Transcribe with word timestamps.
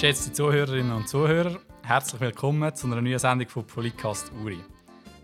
Geschätzte 0.00 0.32
Zuhörerinnen 0.32 0.92
und 0.92 1.08
Zuhörer, 1.08 1.58
herzlich 1.82 2.20
willkommen 2.20 2.72
zu 2.72 2.86
einer 2.86 3.02
neuen 3.02 3.18
Sendung 3.18 3.48
von 3.48 3.66
Polycast 3.66 4.30
Uri. 4.44 4.60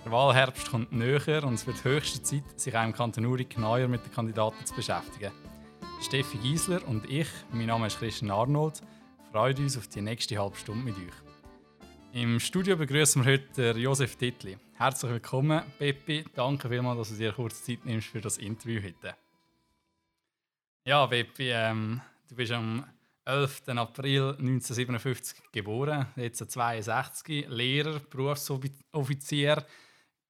Der 0.04 0.10
Wahlherbst 0.10 0.68
kommt 0.68 0.90
näher 0.90 1.44
und 1.44 1.54
es 1.54 1.64
wird 1.64 1.84
höchste 1.84 2.20
Zeit, 2.20 2.42
sich 2.58 2.76
auch 2.76 2.82
im 2.82 2.92
Kanton 2.92 3.24
Uri 3.24 3.44
genauer 3.44 3.86
mit 3.86 4.04
den 4.04 4.10
Kandidaten 4.12 4.66
zu 4.66 4.74
beschäftigen. 4.74 5.30
Steffi 6.02 6.38
Giesler 6.38 6.80
und 6.88 7.08
ich, 7.08 7.28
mein 7.52 7.66
Name 7.66 7.86
ist 7.86 8.00
Christian 8.00 8.32
Arnold, 8.32 8.82
freuen 9.30 9.56
uns 9.58 9.78
auf 9.78 9.86
die 9.86 10.00
nächste 10.00 10.36
halbe 10.38 10.56
Stunde 10.56 10.82
mit 10.82 10.96
euch. 10.96 12.20
Im 12.20 12.40
Studio 12.40 12.76
begrüßen 12.76 13.24
wir 13.24 13.34
heute 13.34 13.78
Josef 13.78 14.16
Tittli. 14.16 14.58
Herzlich 14.74 15.12
willkommen, 15.12 15.62
Peppi. 15.78 16.24
Danke 16.34 16.68
vielmals, 16.68 16.98
dass 16.98 17.10
du 17.10 17.14
dir 17.14 17.30
kurz 17.32 17.62
Zeit 17.62 17.86
nimmst 17.86 18.08
für 18.08 18.20
das 18.20 18.38
Interview 18.38 18.82
heute. 18.82 19.14
Ja, 20.84 21.06
Peppi, 21.06 21.50
ähm, 21.52 22.00
du 22.28 22.34
bist 22.34 22.50
am 22.50 22.84
11. 23.26 23.68
April 23.78 24.36
1957 24.38 25.50
geboren, 25.50 26.06
jetzt 26.16 26.50
62, 26.50 27.46
Lehrer, 27.48 28.00
Berufsoffizier, 28.10 29.64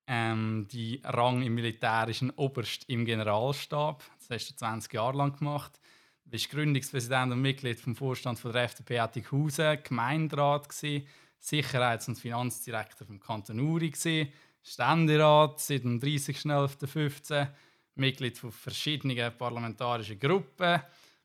ähm, 0.06 0.68
die 0.70 1.00
Rang 1.02 1.42
im 1.42 1.54
militärischen 1.56 2.30
Oberst 2.30 2.88
im 2.88 3.04
Generalstab. 3.04 4.04
Das 4.18 4.30
hast 4.30 4.50
du 4.50 4.56
20 4.56 4.92
Jahre 4.92 5.16
lang 5.16 5.36
gemacht. 5.36 5.80
Du 6.24 6.30
bist 6.30 6.50
Gründungspräsident 6.50 7.32
und 7.32 7.42
Mitglied 7.42 7.80
vom 7.80 7.96
Vorstand 7.96 8.38
von 8.38 8.52
der 8.52 8.64
FDP 8.64 9.00
Attighausen, 9.00 9.82
Gemeinderat 9.82 10.68
gewesen, 10.68 11.06
Sicherheits- 11.40 12.08
und 12.08 12.16
Finanzdirektor 12.16 13.06
vom 13.06 13.18
Kanton 13.18 13.58
Uri 13.58 13.90
gewesen, 13.90 14.32
Ständerat 14.62 15.60
seit 15.60 15.82
dem 15.82 16.00
30.11.15, 16.00 17.48
Mitglied 17.96 18.38
von 18.38 18.52
verschiedenen 18.52 19.36
parlamentarischen 19.36 20.18
Gruppen 20.18 20.80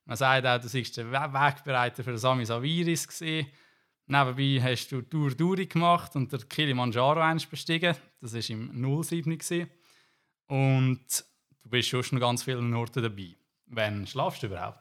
man 0.10 0.18
sagt 0.18 0.48
auch, 0.48 0.60
du 0.60 0.68
seist 0.68 0.98
der 0.98 1.12
Wegbereiter 1.12 2.04
für 2.04 2.18
Sami 2.18 2.44
Saviris. 2.44 3.08
Gewesen. 3.08 3.46
Nebenbei 4.08 4.60
hast 4.60 4.92
du 4.92 5.04
Tour 5.04 5.36
Duri 5.36 5.68
gemacht 5.68 6.16
und 6.16 6.32
der 6.32 6.40
Kilimanjaro 6.40 7.20
eins 7.20 7.46
bestiegen. 7.46 7.96
Das 8.20 8.34
war 8.34 8.50
im 8.50 9.04
07. 9.04 9.38
Gewesen. 9.38 9.70
Und 10.48 11.26
du 11.62 11.70
bist 11.70 11.90
schon 11.90 12.04
an 12.14 12.20
ganz 12.20 12.42
vielen 12.42 12.74
Orten 12.74 13.04
dabei. 13.04 13.36
Wann 13.68 14.08
schlafst 14.08 14.42
du 14.42 14.48
überhaupt? 14.48 14.80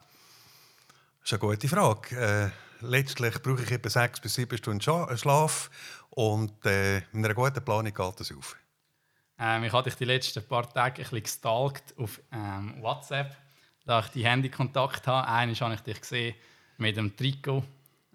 Das 1.19 1.31
ist 1.31 1.33
eine 1.33 1.39
gute 1.41 1.67
Frage. 1.67 2.15
Äh, 2.15 2.49
letztlich 2.83 3.39
brauche 3.43 3.61
ich 3.61 3.69
etwa 3.69 3.89
sechs 3.91 4.19
bis 4.19 4.33
sieben 4.33 4.57
Stunden 4.57 4.81
Schlaf 4.81 5.69
und 6.09 6.65
äh, 6.65 7.01
mit 7.11 7.25
einer 7.25 7.35
guten 7.35 7.63
Planung 7.63 7.93
geht 7.93 8.19
das 8.19 8.35
auf. 8.35 8.57
Ähm, 9.37 9.63
ich 9.63 9.73
hatte 9.73 9.91
dich 9.91 9.97
die 9.99 10.05
letzten 10.05 10.43
paar 10.47 10.67
Tage 10.73 11.03
ein 11.03 11.03
bisschen 11.03 11.21
gestalkt 11.21 11.93
auf 11.99 12.19
ähm, 12.31 12.81
WhatsApp 12.81 13.37
da 13.89 14.01
ich 14.01 14.07
die 14.09 14.23
Handykontakt 14.23 15.07
habe. 15.07 15.27
Einmal 15.27 15.55
habe 15.55 15.73
ich 15.73 15.81
dich 15.81 15.99
gesehen 15.99 16.35
mit 16.77 16.95
dem 16.95 17.15
Trikot. 17.15 17.63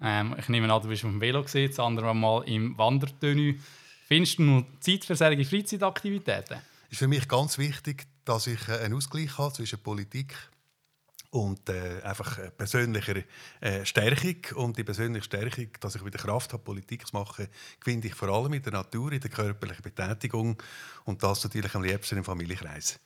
Ähm, 0.01 0.37
ich 0.39 0.49
nehme 0.49 0.73
an, 0.73 0.81
du 0.81 0.89
bist 0.89 1.05
auf 1.05 1.11
dem 1.11 1.21
Velo 1.21 1.43
gesehen, 1.43 1.69
das 1.69 1.81
andere 1.81 2.15
Mal 2.15 2.45
im 2.45 2.79
Wandertönü. 2.79 3.59
Findest 4.07 4.39
du 4.39 4.43
noch 4.43 4.65
Zeit 4.79 5.05
für 5.05 5.17
solche 5.17 5.45
Freizeitaktivitäten? 5.45 6.59
Es 6.87 6.93
ist 6.93 6.99
für 6.99 7.09
mich 7.09 7.27
ganz 7.27 7.59
wichtig, 7.59 8.07
dass 8.25 8.47
ich 8.47 8.69
äh, 8.69 8.85
einen 8.85 8.95
Ausgleich 8.95 9.37
habe 9.37 9.53
zwischen 9.53 9.81
Politik 9.81 10.37
und 11.31 11.69
äh, 11.69 12.01
einfach 12.05 12.39
persönlicher 12.57 13.17
äh, 13.61 13.85
Stärkung. 13.85 14.37
Und 14.55 14.79
die 14.79 14.85
persönliche 14.85 15.25
Stärkung, 15.25 15.69
dass 15.81 15.97
ich 15.97 16.05
wieder 16.05 16.19
Kraft 16.19 16.53
habe, 16.53 16.63
Politik 16.63 17.05
zu 17.05 17.17
machen, 17.17 17.49
gewinne 17.81 18.07
ich 18.07 18.15
vor 18.15 18.29
allem 18.29 18.53
in 18.53 18.63
der 18.63 18.75
Natur, 18.75 19.11
in 19.11 19.21
der 19.21 19.31
körperlichen 19.31 19.83
Betätigung 19.83 20.57
und 21.05 21.21
das 21.21 21.43
natürlich 21.43 21.75
am 21.75 21.83
liebsten 21.83 22.19
im 22.19 22.25
Familienkreis. 22.25 23.01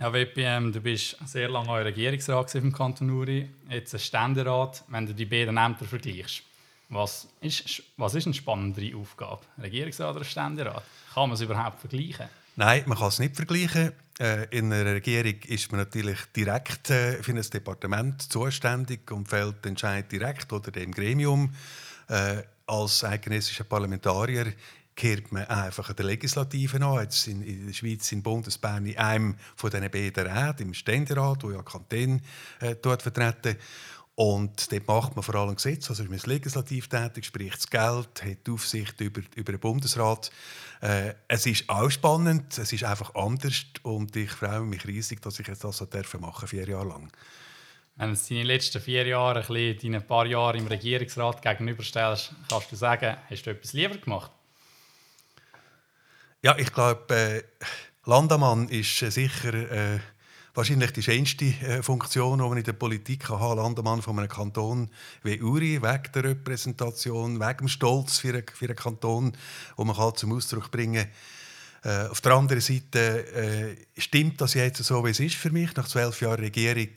Ja, 0.00 0.12
WPM, 0.12 0.70
du 0.70 0.80
bist 0.80 1.16
sehr 1.26 1.48
lange 1.48 1.84
Regierungsrat 1.84 2.54
im 2.54 2.72
Kanton 2.72 3.10
Uri, 3.10 3.48
jetzt 3.68 3.92
ein 3.94 3.98
Ständerat. 3.98 4.84
Wenn 4.86 5.06
du 5.06 5.12
die 5.12 5.24
beiden 5.24 5.56
Ämter 5.56 5.86
vergleichst, 5.86 6.44
was 6.88 7.26
ist, 7.40 7.82
was 7.96 8.14
ist 8.14 8.26
eine 8.26 8.34
spannendere 8.34 8.96
Aufgabe? 8.96 9.40
Regierungsrat 9.60 10.14
oder 10.14 10.24
Ständerat? 10.24 10.84
Kann 11.12 11.28
man 11.28 11.32
es 11.32 11.40
überhaupt 11.40 11.80
vergleichen? 11.80 12.28
Nein, 12.54 12.84
man 12.86 12.96
kann 12.96 13.08
es 13.08 13.18
nicht 13.18 13.34
vergleichen. 13.34 13.90
Äh, 14.20 14.46
in 14.56 14.72
einer 14.72 14.94
Regierung 14.94 15.34
ist 15.48 15.72
man 15.72 15.80
natürlich 15.80 16.18
direkt 16.36 16.90
äh, 16.90 17.20
für 17.20 17.32
ein 17.32 17.42
Departement 17.42 18.22
zuständig 18.22 19.10
und 19.10 19.28
fällt 19.28 19.64
den 19.64 19.70
Entscheid 19.70 20.12
direkt 20.12 20.52
oder 20.52 20.70
dem 20.70 20.92
Gremium. 20.92 21.52
Äh, 22.06 22.42
als 22.68 23.02
eidgenössischer 23.02 23.64
Parlamentarier 23.64 24.52
kehrt 24.98 25.30
man 25.30 25.44
einfach 25.44 25.92
der 25.92 26.04
Legislative 26.04 26.84
an. 26.84 27.02
Jetzt 27.02 27.28
in, 27.28 27.40
in 27.42 27.66
der 27.66 27.72
Schweiz, 27.72 28.10
in 28.10 28.22
Bundesbern, 28.22 28.84
in 28.84 28.98
einem 28.98 29.36
von 29.54 29.70
diesen 29.70 29.88
beiden 29.90 30.26
Räten, 30.26 30.66
im 30.66 30.74
Ständerat, 30.74 31.44
wo 31.44 31.52
ja 31.52 31.62
Kantone 31.62 32.20
äh, 32.60 32.74
dort 32.82 33.02
vertreten. 33.02 33.56
Und 34.16 34.72
dort 34.72 34.88
macht 34.88 35.14
man 35.14 35.22
vor 35.22 35.36
allem 35.36 35.54
Gesetze, 35.54 35.90
also 35.90 36.02
ist 36.02 36.10
man 36.10 36.18
legislativ 36.24 36.88
tätig, 36.88 37.24
spricht 37.24 37.58
das 37.58 37.70
Geld, 37.70 38.24
hat 38.24 38.46
die 38.46 38.50
Aufsicht 38.50 39.00
über, 39.00 39.20
über 39.36 39.52
den 39.52 39.60
Bundesrat. 39.60 40.32
Äh, 40.80 41.14
es 41.28 41.46
ist 41.46 41.70
auch 41.70 41.88
spannend, 41.88 42.58
es 42.58 42.72
ist 42.72 42.82
einfach 42.82 43.14
anders 43.14 43.66
und 43.84 44.16
ich 44.16 44.32
freue 44.32 44.62
mich 44.62 44.84
riesig, 44.84 45.22
dass 45.22 45.38
ich 45.38 45.46
jetzt 45.46 45.62
das 45.62 45.76
so 45.76 45.86
machen 46.18 46.32
darf, 46.40 46.50
vier 46.50 46.68
Jahre 46.68 46.88
lang. 46.88 47.12
Wenn 47.94 48.12
du 48.12 48.20
deine 48.28 48.42
letzten 48.42 48.82
vier 48.82 49.06
Jahre, 49.06 49.46
ein 49.48 49.78
deine 49.80 50.00
paar 50.00 50.26
Jahre 50.26 50.58
im 50.58 50.66
Regierungsrat 50.66 51.40
gegenüberstellst, 51.40 52.34
kannst 52.48 52.72
du 52.72 52.76
sagen, 52.76 53.16
hast 53.30 53.46
du 53.46 53.50
etwas 53.50 53.72
lieber 53.72 53.98
gemacht? 53.98 54.32
Ja, 56.40 56.56
ich 56.56 56.72
glaube, 56.72 57.16
äh, 57.16 57.42
Landamann 58.04 58.68
ist 58.68 59.02
äh, 59.02 59.10
sicher 59.10 59.54
äh, 59.54 59.98
wahrscheinlich 60.54 60.92
die 60.92 61.02
schönste 61.02 61.46
äh, 61.46 61.82
Funktion, 61.82 62.38
die 62.38 62.44
man 62.44 62.56
in 62.56 62.62
der 62.62 62.74
Politik 62.74 63.28
haben 63.28 63.40
kann. 63.40 63.56
Landamann 63.56 64.02
von 64.02 64.16
einem 64.16 64.28
Kanton 64.28 64.88
wie 65.24 65.42
Uri, 65.42 65.82
wegen 65.82 66.12
der 66.14 66.22
Repräsentation, 66.22 67.40
wegen 67.40 67.58
dem 67.58 67.68
Stolz 67.68 68.18
für 68.18 68.28
einen, 68.28 68.44
für 68.54 68.66
einen 68.66 68.76
Kanton, 68.76 69.36
wo 69.74 69.82
man 69.82 69.96
kann 69.96 70.14
zum 70.14 70.32
Ausdruck 70.32 70.70
bringen 70.70 71.06
kann 71.06 71.12
äh, 71.84 72.08
auf 72.08 72.20
der 72.20 72.32
anderen 72.32 72.60
Seite 72.60 73.26
äh, 73.32 73.76
stimmt 73.96 74.40
das 74.40 74.54
jetzt 74.54 74.82
so, 74.82 75.04
wie 75.04 75.10
es 75.10 75.20
ist 75.20 75.36
für 75.36 75.50
mich, 75.50 75.74
nach 75.76 75.88
zwölf 75.88 76.20
Jahren 76.20 76.40
Regierung, 76.40 76.90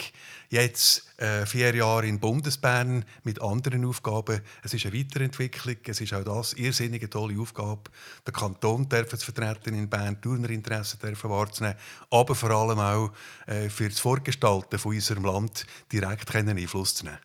jetzt 0.50 1.20
äh, 1.20 1.46
vier 1.46 1.74
Jahre 1.74 2.08
in 2.08 2.20
Bundesbern 2.20 3.06
mit 3.24 3.42
anderen 3.42 3.86
Aufgaben. 3.86 4.42
Es 4.64 4.74
ist 4.74 4.86
eine 4.86 4.98
Weiterentwicklung, 4.98 5.78
es 5.86 6.02
ist 6.02 6.14
auch 6.14 6.24
das 6.24 6.54
irrsinnige 6.54 7.10
tolle 7.10 7.40
Aufgabe, 7.40 7.84
den 8.28 8.34
Kanton 8.34 8.90
zu 8.90 9.18
vertreten 9.18 9.76
in 9.76 9.90
Bern, 9.90 10.20
Turnerinteressen 10.22 11.00
wahrzunehmen, 11.24 11.78
aber 12.10 12.36
vor 12.36 12.50
allem 12.50 12.80
auch 12.80 13.12
äh, 13.46 13.70
für 13.70 13.88
das 13.88 14.00
Vorgestalten 14.00 14.80
von 14.80 14.94
unserem 14.94 15.26
Land 15.26 15.66
direkt 15.92 16.36
Einfluss 16.36 16.96
zu 16.96 17.06
nehmen. 17.06 17.20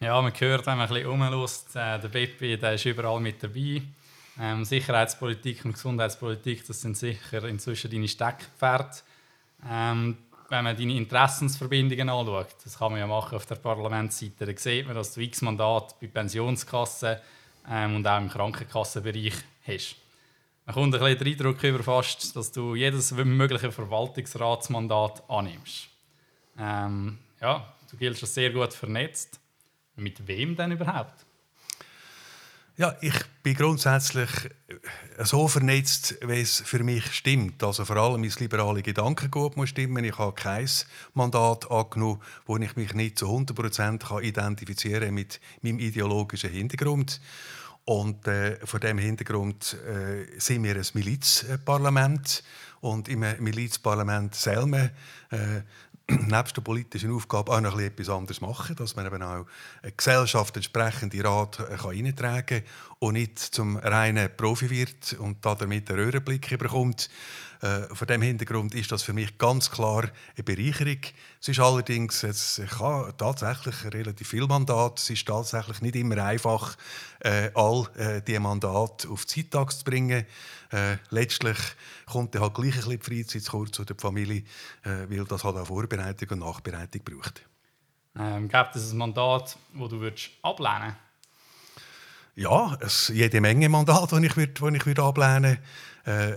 Ja, 0.00 0.20
man 0.22 0.32
hört, 0.38 0.66
wenn 0.66 0.78
man 0.78 0.88
ein 0.88 0.94
bisschen 0.94 1.08
rumlässt, 1.08 1.76
äh, 1.76 1.98
der 1.98 2.08
Beppi, 2.08 2.56
der 2.56 2.74
ist 2.74 2.84
überall 2.84 3.20
mit 3.20 3.42
dabei. 3.42 3.82
Ähm, 4.40 4.64
Sicherheitspolitik 4.64 5.64
und 5.64 5.72
Gesundheitspolitik, 5.72 6.66
das 6.66 6.80
sind 6.80 6.96
sicher 6.96 7.44
inzwischen 7.44 7.90
deine 7.90 8.06
Steckpferde. 8.06 8.98
Ähm, 9.68 10.16
wenn 10.48 10.64
man 10.64 10.76
deine 10.76 10.94
Interessensverbindungen 10.94 12.08
anschaut, 12.08 12.54
das 12.64 12.78
kann 12.78 12.92
man 12.92 13.00
ja 13.00 13.06
machen 13.06 13.36
auf 13.36 13.46
der 13.46 13.56
Parlamentsseite, 13.56 14.46
dann 14.46 14.56
sieht 14.56 14.86
man, 14.86 14.94
dass 14.94 15.12
du 15.12 15.20
X-Mandat 15.20 16.00
bei 16.00 16.06
Pensionskassen 16.06 17.16
ähm, 17.68 17.96
und 17.96 18.06
auch 18.06 18.18
im 18.18 18.28
Krankenkassenbereich 18.28 19.34
hast. 19.66 19.96
Man 20.64 20.74
kommt 20.74 20.94
ein 20.94 21.00
bisschen 21.00 21.18
den 21.18 21.32
Eindruck 21.32 21.62
über 21.64 21.82
fast, 21.82 22.36
dass 22.36 22.52
du 22.52 22.74
jedes 22.74 23.12
mögliche 23.12 23.72
Verwaltungsratsmandat 23.72 25.28
annimmst. 25.28 25.88
Ähm, 26.58 27.18
ja, 27.40 27.74
du 27.90 27.96
giltst 27.96 28.22
als 28.22 28.34
sehr 28.34 28.50
gut 28.50 28.72
vernetzt. 28.72 29.40
Mit 29.96 30.26
wem 30.26 30.54
denn 30.54 30.72
überhaupt? 30.72 31.26
Ja, 32.78 32.94
ich 33.00 33.12
bin 33.42 33.56
grundsätzlich 33.56 34.30
äh, 34.68 35.24
so 35.24 35.48
vernetzt, 35.48 36.14
wie 36.24 36.40
es 36.40 36.60
für 36.60 36.84
mich 36.84 37.12
stimmt. 37.12 37.64
Also 37.64 37.84
vor 37.84 37.96
allem 37.96 38.20
mein 38.20 38.30
liberale 38.38 38.82
Gedankengut 38.82 39.56
muss 39.56 39.70
stimmen. 39.70 40.04
Ich 40.04 40.16
habe 40.16 40.32
kein 40.32 40.70
Mandat 41.12 41.68
angenommen, 41.72 42.22
wo 42.46 42.56
ich 42.56 42.76
mich 42.76 42.94
nicht 42.94 43.18
zu 43.18 43.26
100% 43.26 44.22
identifizieren 44.22 45.12
mit 45.12 45.40
meinem 45.60 45.80
ideologischen 45.80 46.50
Hintergrund. 46.50 47.20
Und 47.84 48.28
äh, 48.28 48.64
vor 48.64 48.78
dem 48.78 48.98
Hintergrund 48.98 49.76
äh, 49.84 50.38
sind 50.38 50.62
wir 50.62 50.76
ein 50.76 50.86
Milizparlament. 50.94 52.44
Und 52.80 53.08
im 53.08 53.24
Milizparlament 53.40 54.36
selber 54.36 54.90
äh, 55.30 55.62
nebst 56.26 56.56
der 56.56 56.62
politischen 56.62 57.12
Aufgabe 57.12 57.52
auch 57.52 57.60
noch 57.60 57.78
etwas 57.78 58.08
anderes 58.08 58.40
machen, 58.40 58.76
dass 58.76 58.96
man 58.96 59.06
eben 59.06 59.22
auch 59.22 59.44
eine 59.82 59.92
Gesellschaft 59.92 60.56
entsprechend 60.56 61.12
in 61.14 61.26
Rat 61.26 61.60
äh, 61.60 61.76
kann 61.76 61.90
eintragen 61.90 62.46
kann 62.46 62.62
und 63.00 63.14
nicht 63.14 63.38
zum 63.38 63.76
reinen 63.76 64.28
Profi 64.36 64.70
wird 64.70 65.14
und 65.18 65.44
damit 65.44 65.90
einen 65.90 66.00
Röhrenblick 66.00 66.58
bekommt. 66.58 67.08
Äh, 67.60 67.92
vor 67.92 68.06
dem 68.06 68.22
Hintergrund 68.22 68.74
ist 68.74 68.92
das 68.92 69.02
für 69.02 69.12
mich 69.12 69.36
ganz 69.36 69.70
klar 69.70 70.04
eine 70.36 70.44
Bereicherung. 70.44 71.00
Es 71.40 71.48
ist 71.48 71.58
allerdings, 71.58 72.22
ich 72.22 72.80
habe 72.80 73.14
tatsächlich 73.16 73.92
relativ 73.92 74.28
viel 74.28 74.46
Mandat. 74.46 75.00
Es 75.00 75.10
ist 75.10 75.26
tatsächlich 75.26 75.80
nicht 75.80 75.96
immer 75.96 76.22
einfach, 76.24 76.76
äh, 77.20 77.50
all 77.54 77.88
äh, 77.96 78.22
diese 78.22 78.38
Mandate 78.38 79.08
auf 79.08 79.24
die 79.24 79.42
Zeittag 79.42 79.72
zu 79.72 79.84
bringen. 79.84 80.24
Äh, 80.70 80.98
letztlich 81.10 81.58
kommt 82.06 82.34
dann 82.34 82.42
halt 82.42 82.54
gleich 82.54 82.76
ein 82.76 82.98
bisschen 82.98 83.02
Freizeit 83.02 83.42
zu 83.42 83.50
kurz 83.50 83.80
oder 83.80 83.94
die 83.94 84.00
Familie, 84.00 84.44
äh, 84.84 85.08
weil 85.08 85.24
das 85.24 85.42
halt 85.42 85.56
auch 85.56 85.66
Vorbereitung 85.66 86.28
und 86.30 86.38
Nachbereitung 86.40 87.02
braucht. 87.02 87.42
Ähm, 88.16 88.48
gibt 88.48 88.76
es 88.76 88.92
ein 88.92 88.98
Mandat, 88.98 89.56
das 89.74 89.88
du 89.88 90.00
würdest 90.00 90.30
ablehnen 90.42 90.94
Ja, 92.38 92.78
es, 92.80 93.08
jede 93.08 93.40
Menge 93.40 93.68
Mandate, 93.68 94.20
die 94.20 94.26
ich, 94.26 94.36
würd, 94.36 94.60
ich 94.60 94.86
würd 94.86 95.00
ablehnen 95.00 95.58
würde. 96.04 96.36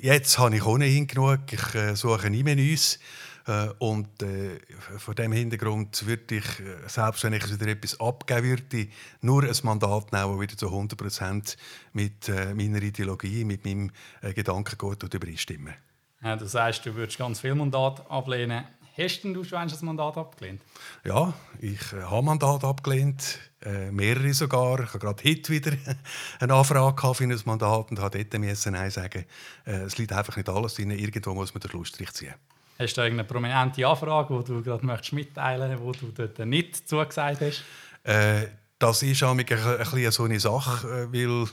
jetzt 0.00 0.36
habe 0.36 0.56
ich 0.56 0.66
ohnehin 0.66 1.06
genug. 1.06 1.52
Ich 1.52 1.76
äh, 1.76 1.94
suche 1.94 2.28
nie 2.28 2.42
Neues. 2.42 2.98
Äh, 3.46 3.68
und 3.78 4.20
äh, 4.20 4.58
vor 4.98 5.14
dem 5.14 5.30
Hintergrund 5.30 6.04
würde 6.08 6.38
ich, 6.38 6.44
äh, 6.58 6.88
selbst 6.88 7.22
wenn 7.22 7.34
ich 7.34 7.48
wieder 7.48 7.68
etwas 7.68 8.00
abgeben 8.00 8.48
würde, 8.48 8.88
nur 9.20 9.44
ein 9.44 9.56
Mandat 9.62 10.10
nehmen, 10.10 10.32
das 10.32 10.40
wieder 10.40 10.56
zu 10.56 10.66
100 10.66 10.98
Prozent 10.98 11.56
mit 11.92 12.28
äh, 12.28 12.52
meiner 12.52 12.82
Ideologie, 12.82 13.44
mit 13.44 13.64
meinem 13.64 13.92
äh, 14.22 14.32
Gedankengut 14.32 15.14
übereinstimmen. 15.14 15.74
Ja, 16.20 16.34
du 16.34 16.48
sagst, 16.48 16.84
du 16.84 16.96
würdest 16.96 17.16
ganz 17.16 17.38
viele 17.38 17.54
Mandate 17.54 18.10
ablehnen. 18.10 18.64
Hast 18.98 19.22
du 19.22 19.44
schon 19.44 19.58
ein 19.58 19.70
Mandat 19.82 20.16
abgelehnt? 20.16 20.60
Ja, 21.04 21.32
ich 21.60 21.92
äh, 21.92 22.02
habe 22.02 22.26
Mandat 22.26 22.64
abgelehnt, 22.64 23.38
äh, 23.64 23.92
mehrere 23.92 24.34
sogar. 24.34 24.80
Ich 24.80 24.88
habe 24.88 24.98
gerade 24.98 25.22
heute 25.22 25.52
wieder 25.52 25.72
eine 26.40 26.52
Anfrage 26.52 27.14
für 27.14 27.22
ein 27.22 27.40
Mandat 27.44 27.92
und 27.92 28.00
habe 28.00 28.24
dort 28.24 28.40
müssen 28.40 28.72
Nein 28.72 28.90
sagen. 28.90 29.24
Äh, 29.64 29.82
es 29.82 29.98
liegt 29.98 30.12
einfach 30.12 30.36
nicht 30.36 30.48
alles 30.48 30.74
drin. 30.74 30.90
Irgendwo 30.90 31.32
muss 31.32 31.54
man 31.54 31.60
den 31.60 31.70
Schlussstrich 31.70 32.10
ziehen. 32.10 32.34
Hast 32.76 32.96
du 32.96 33.02
irgendeine 33.02 33.28
prominente 33.28 33.86
Anfrage, 33.86 34.36
die 34.36 34.44
du 34.44 34.62
gerade 34.62 34.84
möchtest 34.84 35.12
mitteilen 35.12 35.80
möchtest, 35.80 36.02
die 36.02 36.06
du 36.16 36.26
dort 36.26 36.48
nicht 36.48 36.88
zugesagt 36.88 37.40
hast? 37.40 37.62
Das 38.78 39.02
ist 39.02 39.24
auch 39.24 39.32
ein 39.32 39.44
bisschen 39.44 40.12
so 40.12 40.22
eine 40.22 40.38
Sache, 40.38 40.86
äh, 40.86 41.12
weil 41.12 41.48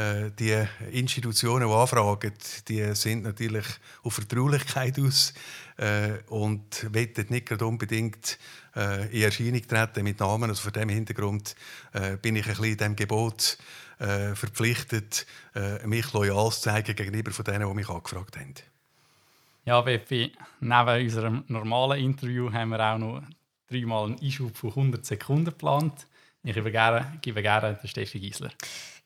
äh, 0.00 0.30
die 0.30 0.64
Institutionen, 0.92 1.66
die 1.68 1.74
anfragen, 1.74 2.32
die 2.68 2.94
sind 2.94 3.24
natürlich 3.24 3.66
auf 4.04 4.14
Vertraulichkeit 4.14 4.96
aus 5.00 5.34
äh, 5.76 6.18
und 6.28 6.86
wollen 6.94 7.26
nicht 7.30 7.62
unbedingt 7.62 8.38
äh, 8.76 9.06
in 9.08 9.22
Erscheinung 9.22 9.66
treten 9.66 10.04
mit 10.04 10.20
Namen. 10.20 10.50
Also 10.50 10.62
vor 10.62 10.70
diesem 10.70 10.90
Hintergrund 10.90 11.56
äh, 11.94 12.16
bin 12.16 12.36
ich 12.36 12.46
ein 12.46 12.54
bisschen 12.54 12.76
dem 12.76 12.94
Gebot 12.94 13.58
äh, 13.98 14.36
verpflichtet, 14.36 15.26
mich 15.84 16.12
loyal 16.12 16.52
zu 16.52 16.60
zeigen 16.60 16.94
gegenüber 16.94 17.32
von 17.32 17.44
denen, 17.44 17.68
die 17.68 17.74
mich 17.74 17.88
angefragt 17.88 18.36
haben. 18.36 18.54
Ja, 19.64 19.80
Beppi, 19.80 20.32
neben 20.60 21.04
unserem 21.04 21.44
normalen 21.48 22.04
Interview 22.04 22.52
haben 22.52 22.70
wir 22.70 22.78
auch 22.78 22.98
noch 22.98 23.22
dreimal 23.68 24.06
einen 24.06 24.20
Einschub 24.20 24.56
von 24.56 24.70
100 24.70 25.04
Sekunden 25.04 25.46
geplant. 25.46 26.06
Ich 26.48 26.54
gebe 26.54 26.70
gerne, 26.70 27.18
gebe 27.20 27.42
gerne 27.42 27.74
den 27.74 27.88
Steffi 27.88 28.18
Giesler. 28.18 28.48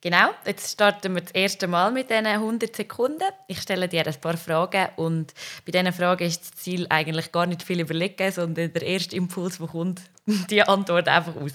Genau, 0.01 0.31
jetzt 0.47 0.75
starten 0.75 1.13
wir 1.17 1.23
das 1.23 1.33
erste 1.33 1.67
Mal 1.67 1.91
mit 1.91 2.09
diesen 2.09 2.27
100 2.27 2.77
Sekunden. 2.77 3.25
Ich 3.49 3.61
stelle 3.61 3.89
dir 3.89 4.07
ein 4.07 4.21
paar 4.21 4.37
Fragen 4.37 4.91
und 4.95 5.35
bei 5.67 5.73
diesen 5.73 5.93
Fragen 5.93 6.23
ist 6.25 6.43
das 6.43 6.53
Ziel 6.53 6.87
eigentlich 6.89 7.33
gar 7.33 7.47
nicht 7.47 7.65
viel 7.65 7.81
überlegen, 7.81 8.31
sondern 8.31 8.73
der 8.73 8.83
erste 8.83 9.17
Impuls, 9.17 9.59
der 9.59 9.67
kommt, 9.67 10.03
die 10.51 10.63
Antwort 10.63 11.09
einfach 11.09 11.35
raus. 11.35 11.53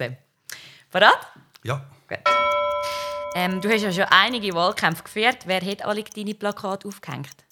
Parat? 0.92 1.26
Ja. 1.64 1.86
Gut. 2.10 2.20
Ähm, 3.36 3.62
du 3.62 3.70
hast 3.70 3.84
ja 3.84 3.94
schon 3.94 4.12
einige 4.12 4.54
Wahlkämpfe 4.54 5.04
geführt. 5.04 5.38
Wer 5.46 5.62
hat 5.62 5.86
alle 5.86 6.04
deine 6.04 6.34
Plakate 6.34 6.86
aufgehängt? 6.86 7.47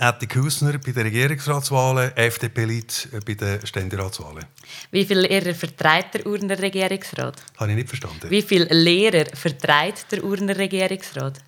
Atti 0.00 0.28
Kusner 0.28 0.78
bei 0.78 0.92
den 0.92 1.02
Regierungsratswahlen, 1.02 2.16
FDP 2.16 2.64
Lied 2.66 3.08
bei 3.26 3.34
den 3.34 3.66
Ständeratswahlen. 3.66 4.44
Wie 4.92 5.04
viele 5.04 5.22
Lehrer 5.22 5.52
vertreibt 5.56 6.14
der 6.14 6.24
Urner 6.24 6.56
Regierungsrat? 6.56 7.42
Habe 7.56 7.70
ich 7.72 7.76
nicht 7.78 7.88
verstanden. 7.88 8.30
Wie 8.30 8.42
viele 8.42 8.66
Lehrer 8.66 9.24
vertreibt 9.34 10.12
der 10.12 10.22
Urner 10.22 10.56
Regierungsrat? 10.56 11.40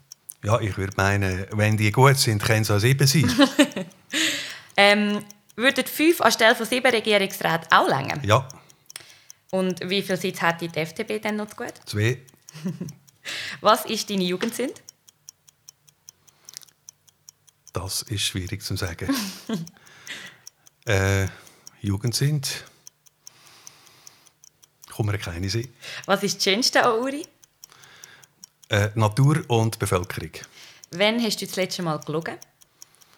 Ja, 0.42 0.58
ich 0.60 0.76
würde 0.76 0.94
meinen, 0.96 1.46
wenn 1.52 1.76
die 1.76 1.92
gut 1.92 2.16
sind, 2.16 2.42
können 2.42 2.62
es 2.62 2.72
auch 2.72 2.80
sieben 2.80 3.06
sein. 3.06 3.30
ähm, 4.76 5.22
würden 5.54 5.86
fünf 5.86 6.20
anstelle 6.20 6.56
von 6.56 6.66
sieben 6.66 6.90
Regierungsräten 6.90 7.70
auch 7.70 7.88
länger? 7.88 8.18
Ja. 8.24 8.48
Und 9.52 9.88
wie 9.88 10.02
viele 10.02 10.16
Sitze 10.16 10.42
hat 10.42 10.60
die 10.60 10.70
FDP 10.74 11.20
denn 11.20 11.36
noch 11.36 11.54
gut? 11.54 11.74
Zwei. 11.86 12.18
Was 13.60 13.84
ist 13.84 14.10
deine 14.10 14.24
Jugendsünde? 14.24 14.74
Das 17.72 18.02
ist 18.02 18.22
schwierig 18.22 18.62
zu 18.62 18.76
sagen. 18.76 19.14
äh, 20.86 21.28
Jugend 21.80 22.14
sind. 22.14 22.64
Kann 24.88 25.06
mir 25.06 25.18
keine 25.18 25.48
sein. 25.48 25.68
Was 26.06 26.22
ist 26.22 26.36
das 26.36 26.44
Schönste 26.44 26.84
an 26.84 27.00
Uri? 27.00 27.26
Äh, 28.68 28.90
Natur 28.94 29.44
und 29.48 29.78
Bevölkerung. 29.78 30.32
Wann 30.90 31.22
hast 31.22 31.40
du 31.40 31.46
das 31.46 31.56
letzte 31.56 31.82
Mal 31.82 31.98
gelogen? 31.98 32.36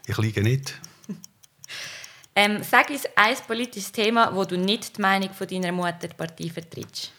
Ich 0.06 0.18
liege 0.18 0.42
nicht. 0.42 0.78
ähm, 2.34 2.62
sag 2.62 2.90
uns 2.90 3.04
ein 3.16 3.36
politisches 3.46 3.92
Thema, 3.92 4.34
wo 4.34 4.44
du 4.44 4.58
nicht 4.58 4.96
die 4.96 5.00
Meinung 5.00 5.32
von 5.32 5.46
deiner 5.46 5.72
Mutter 5.72 6.08
Partei 6.08 6.50
vertrittst. 6.50 7.12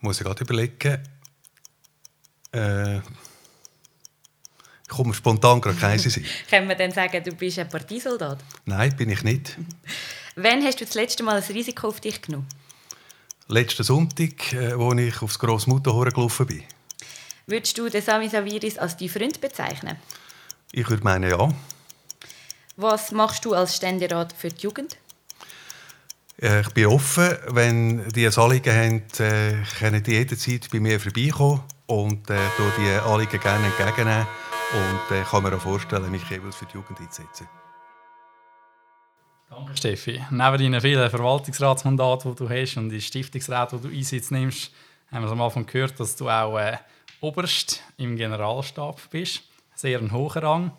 Muss 0.00 0.20
ich 0.20 0.24
gerade 0.24 0.44
überlegen. 0.44 1.02
Äh, 2.54 2.98
ich 2.98 4.88
komme 4.88 5.12
spontan 5.14 5.60
gerade 5.60 5.76
kein 5.76 5.98
sein. 5.98 6.24
Können 6.50 6.68
wir 6.68 6.76
dann 6.76 6.92
sagen, 6.92 7.22
du 7.24 7.32
bist 7.32 7.58
ein 7.58 7.68
Parteisoldat? 7.68 8.38
Nein, 8.64 8.96
bin 8.96 9.10
ich 9.10 9.24
nicht. 9.24 9.56
Wann 10.36 10.62
hast 10.64 10.80
du 10.80 10.84
das 10.84 10.94
letzte 10.94 11.22
Mal 11.22 11.36
ein 11.36 11.42
Risiko 11.42 11.88
auf 11.88 12.00
dich 12.00 12.20
genommen? 12.22 12.46
Letzten 13.48 13.82
Sonntag, 13.82 14.52
äh, 14.52 14.72
als 14.72 15.00
ich 15.00 15.22
aufs 15.22 15.38
grosse 15.38 15.68
Mutterhorn 15.68 16.10
gelaufen 16.10 16.46
bin. 16.46 16.62
Würdest 17.46 17.76
du 17.76 17.88
den 17.88 18.02
Sami 18.02 18.28
Saviris 18.28 18.78
als 18.78 18.96
deinen 18.96 19.10
Freund 19.10 19.40
bezeichnen? 19.40 19.96
Ich 20.72 20.88
würde 20.88 21.04
meinen, 21.04 21.30
ja. 21.30 21.52
Was 22.76 23.12
machst 23.12 23.44
du 23.44 23.54
als 23.54 23.76
Ständerat 23.76 24.32
für 24.32 24.48
die 24.48 24.62
Jugend? 24.62 24.96
Äh, 26.40 26.60
ich 26.60 26.70
bin 26.70 26.86
offen. 26.86 27.36
Wenn 27.48 28.08
die 28.10 28.26
ein 28.26 28.36
Anliegen 28.36 28.74
haben, 28.74 29.02
äh, 29.18 29.62
können 29.78 30.02
die 30.02 30.12
jederzeit 30.12 30.68
bei 30.70 30.80
mir 30.80 30.98
vorbeikommen 30.98 31.62
und 31.86 32.30
äh, 32.30 32.38
die 32.78 32.90
Anliegen 33.08 33.40
gerne 33.40 33.66
entgegennehmen. 33.66 34.26
Und 34.72 35.16
äh, 35.16 35.22
kann 35.22 35.42
mir 35.42 35.54
auch 35.54 35.60
vorstellen, 35.60 36.10
mich 36.10 36.28
jeweils 36.30 36.56
für 36.56 36.66
die 36.66 36.74
Jugend 36.74 37.00
einzusetzen. 37.00 37.48
Danke, 39.50 39.76
Steffi. 39.76 40.24
Neben 40.30 40.58
deinen 40.58 40.80
vielen 40.80 41.10
Verwaltungsratsmandaten, 41.10 42.34
die 42.34 42.36
du 42.36 42.48
hast 42.48 42.76
und 42.76 42.88
die 42.88 43.00
Stiftungsrat, 43.00 43.72
wo 43.72 43.76
du 43.76 43.88
Einsitz 43.88 44.30
nimmst, 44.30 44.72
haben 45.12 45.24
wir 45.24 45.30
am 45.30 45.40
Anfang 45.42 45.66
gehört, 45.66 46.00
dass 46.00 46.16
du 46.16 46.28
auch 46.28 46.58
äh, 46.58 46.78
Oberst 47.20 47.82
im 47.96 48.16
Generalstab 48.16 49.00
bist. 49.10 49.42
Sehr 49.74 49.98
ein 49.98 50.12
hoher 50.12 50.42
Rang. 50.42 50.72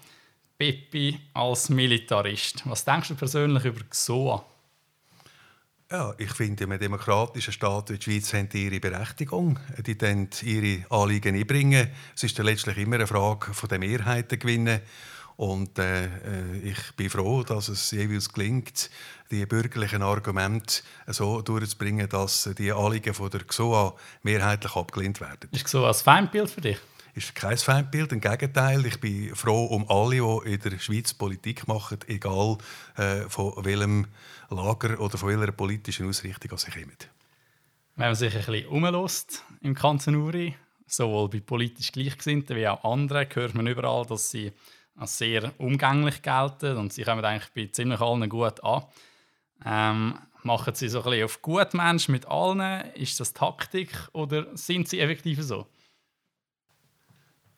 Peppi 0.58 1.20
als 1.34 1.70
Militarist. 1.70 2.64
Was 2.66 2.86
denkst 2.86 3.10
du 3.10 3.16
persönlich 3.16 3.66
über 3.66 3.82
GSOA? 3.90 4.46
Ja, 5.92 6.16
ich 6.18 6.34
finde, 6.34 6.64
in 6.64 6.72
einem 6.72 6.80
demokratischen 6.80 7.54
Staat 7.54 7.92
wie 7.92 7.98
die 8.00 8.04
Schweiz 8.04 8.34
haben 8.34 8.50
die 8.50 8.66
ihre 8.66 8.80
Berechtigung. 8.80 9.60
Die 9.86 9.96
dann 9.96 10.30
ihre 10.42 10.84
Anliegen 10.90 11.36
einbringen. 11.36 11.90
Es 12.16 12.24
ist 12.24 12.38
letztlich 12.40 12.78
immer 12.78 12.96
eine 12.96 13.06
Frage 13.06 13.54
von 13.54 13.70
der 13.70 13.78
Mehrheiten 13.78 14.40
gewinnen. 14.40 14.82
Und 15.38 15.78
äh, 15.78 16.06
äh, 16.06 16.58
ich 16.64 16.96
bin 16.96 17.10
froh, 17.10 17.44
dass 17.44 17.68
es 17.68 17.92
jeweils 17.92 18.34
gelingt, 18.34 18.90
die 19.30 19.46
bürgerlichen 19.46 20.02
Argumente 20.02 20.82
so 21.08 21.42
durchzubringen, 21.42 22.10
dass 22.10 22.50
die 22.58 22.72
Anliegen 22.72 23.14
von 23.14 23.30
der 23.30 23.42
GSOA 23.42 23.96
mehrheitlich 24.24 24.76
abgelehnt 24.76 25.22
werden. 25.22 25.50
Ist 25.52 25.66
GSOA 25.66 25.90
ein 25.90 25.94
Feindbild 25.94 26.50
für 26.50 26.62
dich? 26.62 26.80
Ist 27.16 27.34
kein 27.34 27.58
Feindbild. 27.58 28.12
Im 28.12 28.20
Gegenteil, 28.20 28.86
ich 28.86 29.00
bin 29.00 29.34
froh 29.36 29.66
um 29.66 29.90
alle, 29.90 30.18
die 30.18 30.54
in 30.54 30.60
der 30.60 30.78
Schweiz 30.80 31.14
Politik 31.14 31.68
machen, 31.68 32.00
egal 32.08 32.58
äh, 32.98 33.22
von 33.30 33.54
welchem 33.64 34.08
Lager 34.50 35.00
oder 35.00 35.18
von 35.18 35.30
welcher 35.30 35.52
politischen 35.54 36.10
Ausrichtung 36.10 36.58
sie 36.58 36.72
kommen. 36.72 36.98
Wenn 37.96 38.08
man 38.08 38.16
sich 38.16 38.36
ein 38.36 38.46
bisschen 38.46 38.68
umlässt 38.68 39.44
im 39.62 39.74
Kanton 39.74 40.16
Uri, 40.16 40.56
sowohl 40.88 41.30
bei 41.30 41.40
politisch 41.40 41.94
Gleichgesinnten 41.94 42.56
wie 42.58 42.68
auch 42.68 42.84
anderen, 42.84 43.28
hört 43.34 43.56
man 43.56 43.68
überall, 43.68 44.06
dass 44.06 44.30
sie 44.30 44.52
als 44.98 45.18
sehr 45.18 45.54
umgänglich 45.58 46.22
gelten 46.22 46.78
und 46.78 46.92
sie 46.92 47.04
kommen 47.04 47.24
eigentlich 47.24 47.52
bei 47.54 47.72
ziemlich 47.72 48.02
allen 48.02 48.30
gut 48.30 48.62
an. 48.64 48.84
Ähm, 49.66 50.20
machen 50.44 50.76
sie 50.76 50.90
so 50.90 51.00
ein 51.00 51.06
bisschen 51.06 51.26
auf 51.26 51.42
Gutmensch 51.42 52.10
mit 52.10 52.28
allen? 52.28 52.92
Ist 52.94 53.20
das 53.22 53.34
Taktik 53.34 53.90
oder 54.12 54.56
sind 54.58 54.90
sie 54.90 55.00
effektiv 55.00 55.42
so? 55.42 55.66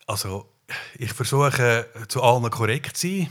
Also, 0.08 0.50
ich 0.98 1.14
versuche 1.14 1.86
zu 2.08 2.24
allen 2.24 2.50
korrekt 2.50 2.98
zu 2.98 3.08
sein. 3.08 3.30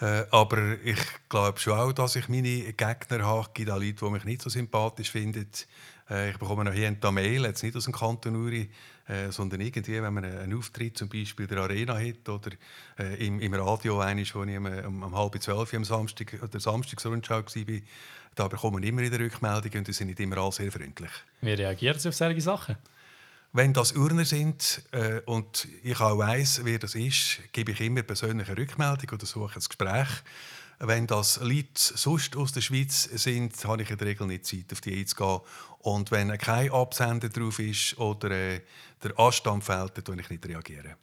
Äh, 0.00 0.24
aber 0.30 0.78
ich 0.82 0.98
glaube 1.28 1.60
schon 1.60 1.78
auch, 1.78 1.92
dass 1.92 2.16
ich 2.16 2.28
meine 2.28 2.72
Gegner 2.72 3.24
habe. 3.24 3.42
Es 3.42 3.54
gibt 3.54 3.70
auch 3.70 3.78
Leute, 3.78 3.92
die 3.92 4.10
mich 4.10 4.24
nicht 4.24 4.42
so 4.42 4.50
sympathisch 4.50 5.10
finden. 5.10 5.48
Äh, 6.10 6.30
ich 6.30 6.38
bekomme 6.38 6.64
noch 6.64 6.72
hier 6.72 6.88
eine 6.88 7.12
Mail, 7.12 7.44
jetzt 7.44 7.62
nicht 7.62 7.76
aus 7.76 7.84
dem 7.84 7.92
Kanton 7.92 8.34
Uri, 8.34 8.70
äh, 9.08 9.30
sondern 9.30 9.60
irgendwie, 9.60 10.02
wenn 10.02 10.12
man 10.12 10.24
einen 10.24 10.56
Auftritt 10.58 10.98
zum 10.98 11.08
Beispiel 11.08 11.46
in 11.46 11.54
der 11.54 11.64
Arena 11.64 11.98
hat 11.98 12.28
oder 12.28 12.50
äh, 12.98 13.26
im, 13.26 13.40
im 13.40 13.54
Radio, 13.54 14.00
eines, 14.00 14.34
wo 14.34 14.42
ich 14.42 14.56
um, 14.56 14.66
um, 14.66 15.02
um 15.02 15.16
halb 15.16 15.40
zwölf 15.40 15.72
am 15.74 15.84
Samstag 15.84 16.42
oder 16.42 16.58
Samstagsrundschau 16.58 17.42
war, 17.42 17.80
da 18.34 18.48
bekommen 18.48 18.82
immer 18.82 19.02
wieder 19.02 19.20
Rückmeldungen 19.20 19.78
und 19.78 19.88
die 19.88 19.92
sind 19.92 20.08
nicht 20.08 20.20
immer 20.20 20.38
alle 20.38 20.50
sehr 20.50 20.72
freundlich. 20.72 21.12
Wie 21.40 21.52
reagieren 21.52 21.98
Sie 21.98 22.08
auf 22.08 22.14
solche 22.14 22.40
Sachen? 22.40 22.76
Wenn 23.56 23.72
das 23.72 23.92
Urner 23.92 24.24
sind 24.24 24.82
äh, 24.90 25.20
und 25.26 25.68
ich 25.84 26.00
auch 26.00 26.18
weiss, 26.18 26.64
wer 26.64 26.80
das 26.80 26.96
ist, 26.96 27.38
gebe 27.52 27.70
ich 27.70 27.80
immer 27.80 28.02
persönliche 28.02 28.58
Rückmeldung 28.58 29.10
oder 29.12 29.26
suche 29.26 29.54
ein 29.54 29.64
Gespräch. 29.64 30.08
Wenn 30.80 31.06
das 31.06 31.38
Leute 31.40 31.68
sonst 31.72 32.36
aus 32.36 32.50
der 32.50 32.62
Schweiz 32.62 33.04
sind, 33.04 33.64
habe 33.64 33.82
ich 33.82 33.90
in 33.90 33.96
der 33.96 34.08
Regel 34.08 34.26
nicht 34.26 34.44
Zeit, 34.44 34.72
auf 34.72 34.80
die 34.80 34.98
einzugehen. 34.98 35.38
Und 35.78 36.10
wenn 36.10 36.36
kein 36.36 36.72
Absender 36.72 37.28
drauf 37.28 37.60
ist 37.60 37.96
oder 37.96 38.32
äh, 38.32 38.60
der 39.04 39.16
Anstand 39.20 39.62
fehlt, 39.62 40.08
dann 40.08 40.18
ich 40.18 40.30
nicht 40.30 40.44
reagieren. 40.48 40.96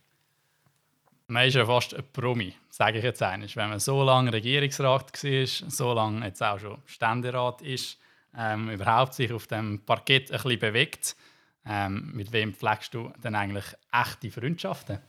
Man 1.28 1.48
ist 1.48 1.54
ja 1.54 1.66
fast 1.66 1.94
ein 1.94 2.04
Promi, 2.12 2.54
sage 2.70 2.98
ich 2.98 3.06
jetzt 3.06 3.24
eines. 3.24 3.56
Wenn 3.56 3.70
man 3.70 3.80
so 3.80 4.04
lange 4.04 4.34
Regierungsrat 4.34 5.24
war, 5.24 5.70
so 5.72 5.94
lange 5.94 6.26
jetzt 6.26 6.44
auch 6.44 6.60
schon 6.60 6.80
Ständerat 6.86 7.62
ist, 7.62 7.98
ähm, 8.38 8.70
überhaupt 8.70 9.14
sich 9.14 9.32
auf 9.32 9.48
dem 9.48 9.80
Parkett 9.86 10.32
ein 10.32 10.42
bisschen 10.42 10.60
bewegt, 10.60 11.16
ähm, 11.66 12.12
mit 12.14 12.32
wem 12.32 12.54
pflegst 12.54 12.94
du 12.94 13.12
denn 13.24 13.36
eigentlich 13.36 13.66
echte 13.92 14.32
Freundschaften? 14.32 15.00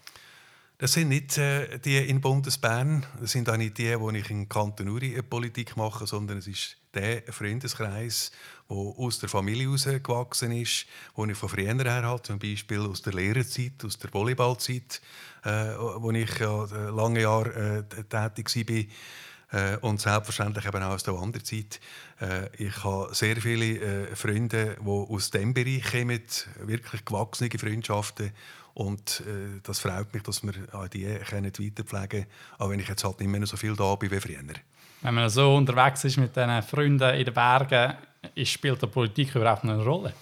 Das 0.83 0.95
sind 0.95 1.11
nicht 1.11 1.39
äh, 1.39 1.79
die 1.79 1.97
in 1.97 2.21
Bundesbern, 2.21 3.07
das 3.21 3.31
sind 3.31 3.49
auch 3.49 3.57
nicht 3.57 3.79
die, 3.79 3.99
wo 4.01 4.11
ich 4.11 4.29
in 4.31 4.49
Kanton 4.49 4.89
Uri 4.89 5.15
äh, 5.15 5.23
Politik 5.23 5.77
mache, 5.77 6.09
sondern 6.09 6.39
es 6.39 6.49
ist 6.49 6.77
der 6.93 7.23
Freundeskreis, 7.33 8.33
der 8.69 8.77
aus 8.77 9.21
der 9.21 9.29
Familie 9.29 9.67
herausgewachsen 9.67 10.51
ist, 10.53 10.87
wo 11.15 11.25
ich 11.25 11.37
von 11.37 11.49
früher 11.49 11.75
her 11.75 12.03
habe, 12.03 12.23
zum 12.23 12.41
Beispiel 12.41 12.81
aus 12.81 13.01
der 13.01 13.13
Lehrerzeit, 13.13 13.85
aus 13.85 13.97
der 13.99 14.13
Volleyballzeit, 14.13 15.01
äh, 15.45 15.51
wo 15.77 16.11
ich 16.11 16.39
ja 16.39 16.65
äh, 16.65 16.91
lange 16.91 17.21
Jahre 17.23 17.87
äh, 17.89 18.05
tätig 18.05 18.69
war. 18.69 18.85
Äh, 19.53 19.77
und 19.83 20.01
selbstverständlich 20.01 20.65
eben 20.65 20.83
auch 20.83 20.93
aus 20.93 21.03
der 21.03 21.15
Wanderzeit. 21.15 21.79
Äh, 22.21 22.49
ich 22.57 22.85
habe 22.85 23.15
sehr 23.15 23.37
viele 23.37 24.09
äh, 24.11 24.17
Freunde, 24.17 24.77
die 24.81 24.89
aus 24.89 25.31
diesem 25.31 25.53
Bereich 25.53 25.93
kommen, 25.93 26.21
wirklich 26.67 27.05
gewachsene 27.05 27.51
Freundschaften 27.59 28.33
und 28.75 29.23
äh, 29.27 29.61
das 29.63 29.81
freut 29.81 30.13
mich, 30.15 30.23
dass 30.23 30.43
wir 30.43 30.55
auch 30.73 30.89
die 30.89 31.07
weiterpflegen 31.07 32.09
können, 32.09 32.27
auch 32.59 32.71
wenn 32.71 32.81
ich 32.81 32.89
jetzt 32.89 33.05
halt 33.05 33.21
nicht 33.21 33.29
mehr 33.29 33.47
so 33.47 33.57
viel 33.57 33.77
da 33.77 33.95
bin 33.97 34.11
wie 34.11 34.21
früher. 34.21 34.39
Wenn 35.03 35.15
man 35.15 35.29
so 35.29 35.57
unterwegs 35.57 36.05
ist 36.05 36.17
mit 36.17 36.35
diesen 36.35 36.63
Freunden 36.63 37.15
in 37.15 37.25
den 37.25 37.35
Bergen, 37.35 37.95
spielt 38.45 38.81
die 38.81 38.87
Politik 38.87 39.35
überhaupt 39.35 39.65
eine 39.65 39.83
Rolle? 39.83 40.15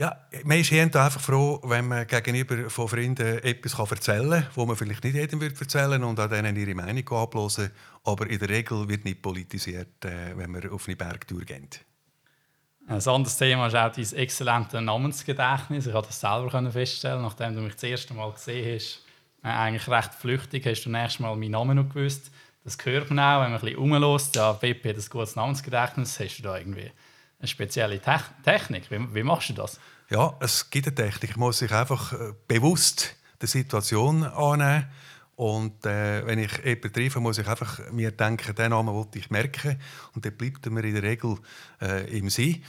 Ja, 0.00 0.16
man 0.44 0.58
ist 0.58 0.70
hier 0.70 0.82
einfach 0.82 1.20
froh, 1.20 1.60
wenn 1.62 1.88
man 1.88 2.06
gegenüber 2.06 2.70
von 2.70 2.88
Freunden 2.88 3.38
etwas 3.40 3.78
erzählen 3.78 4.30
kann, 4.30 4.46
wo 4.54 4.64
man 4.64 4.74
vielleicht 4.74 5.04
nicht 5.04 5.14
jedem 5.14 5.42
erzählen 5.42 6.02
und 6.02 6.18
auch 6.18 6.26
denen 6.26 6.56
ihre 6.56 6.74
Meinung 6.74 7.06
ablosen. 7.10 7.70
Aber 8.04 8.26
in 8.30 8.38
der 8.38 8.48
Regel 8.48 8.88
wird 8.88 9.04
nicht 9.04 9.20
politisiert, 9.20 10.02
äh, 10.06 10.34
wenn 10.38 10.52
man 10.52 10.70
auf 10.70 10.88
eine 10.88 10.96
Bergtour 10.96 11.42
geht. 11.42 11.84
Ein 12.86 13.06
anderes 13.06 13.36
Thema 13.36 13.66
ist 13.66 13.76
auch 13.76 13.92
dein 13.92 14.18
exzellente 14.18 14.80
Namensgedächtnis. 14.80 15.84
Ich 15.84 15.92
konnte 15.92 16.08
das 16.08 16.20
selber 16.20 16.70
feststellen, 16.72 17.20
nachdem 17.20 17.54
du 17.54 17.60
mich 17.60 17.74
das 17.74 17.82
erste 17.82 18.14
Mal 18.14 18.32
gesehen 18.32 18.74
hast. 18.74 19.04
Äh, 19.44 19.48
eigentlich 19.48 19.86
recht 19.86 20.14
flüchtig 20.14 20.64
hast 20.64 20.84
du 20.84 20.88
nächstes 20.88 21.20
Mal 21.20 21.36
meinen 21.36 21.50
Namen 21.50 21.76
noch 21.76 21.90
gewusst. 21.90 22.30
Das 22.64 22.78
hört 22.82 23.10
man 23.10 23.18
auch, 23.18 23.44
wenn 23.44 23.52
man 23.52 23.60
ein 23.60 23.60
bisschen 23.60 23.78
rumlässt. 23.78 24.34
Ja, 24.34 24.54
Pepe 24.54 24.88
hat 24.88 24.96
ein 24.96 25.04
gutes 25.10 25.36
Namensgedächtnis. 25.36 26.18
Hast 26.18 26.38
du 26.38 26.42
da 26.42 26.56
irgendwie 26.56 26.90
eine 27.40 27.48
spezielle 27.48 28.00
Te 28.00 28.20
Technik? 28.44 28.90
Wie, 28.90 29.14
wie, 29.14 29.22
machst 29.22 29.48
du 29.48 29.54
das? 29.54 29.80
Ja, 30.10 30.36
es 30.40 30.70
gibt 30.70 30.86
eine 30.86 30.94
Technik. 30.94 31.30
Ich 31.30 31.36
muss 31.36 31.58
sich 31.58 31.72
einfach 31.72 32.12
äh, 32.12 32.32
bewusst 32.46 33.16
der 33.40 33.48
Situation 33.48 34.24
annehmen. 34.24 34.86
Und 35.36 35.86
äh, 35.86 36.26
wenn 36.26 36.38
ich 36.38 36.52
jemanden 36.58 36.92
treffe, 36.92 37.18
muss 37.18 37.38
ich 37.38 37.48
einfach 37.48 37.80
mir 37.92 38.10
denken, 38.10 38.54
den 38.54 38.70
Namen 38.70 38.94
wollte 38.94 39.18
ich 39.18 39.30
merken. 39.30 39.80
Und 40.14 40.24
dann 40.24 40.36
bleibt 40.36 40.66
mir 40.66 40.84
in 40.84 40.94
der 40.94 41.02
Regel 41.02 41.36
äh, 41.80 42.18
im 42.18 42.28
Sinn. 42.28 42.62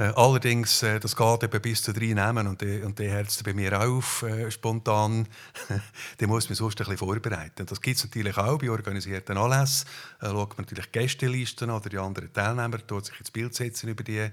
Äh, 0.00 0.14
allerdings, 0.16 0.82
äh, 0.82 0.98
das 0.98 1.14
geht 1.14 1.42
eben 1.42 1.60
bis 1.60 1.82
zu 1.82 1.92
drei 1.92 2.14
Namen 2.14 2.46
und 2.46 2.62
der 2.62 2.86
und 2.86 2.98
hört 2.98 3.44
bei 3.44 3.52
mir 3.52 3.78
auf, 3.82 4.22
äh, 4.22 4.50
spontan. 4.50 5.28
den 6.20 6.28
muss 6.30 6.48
man 6.48 6.56
sonst 6.56 6.80
ein 6.80 6.86
bisschen 6.86 6.96
vorbereiten. 6.96 7.66
Das 7.66 7.82
gibt 7.82 7.98
es 7.98 8.04
natürlich 8.04 8.38
auch 8.38 8.56
bei 8.56 8.70
organisierten 8.70 9.36
Anlässen. 9.36 9.86
Äh, 10.22 10.28
schaut 10.28 10.56
man 10.56 10.64
natürlich 10.64 10.90
Gästelisten 10.90 11.68
oder 11.68 11.90
die 11.90 11.98
anderen 11.98 12.32
Teilnehmer, 12.32 12.78
tut 12.86 13.04
sich 13.04 13.20
ins 13.20 13.30
Bild 13.30 13.54
setzen 13.54 13.90
über 13.90 14.02
die. 14.02 14.26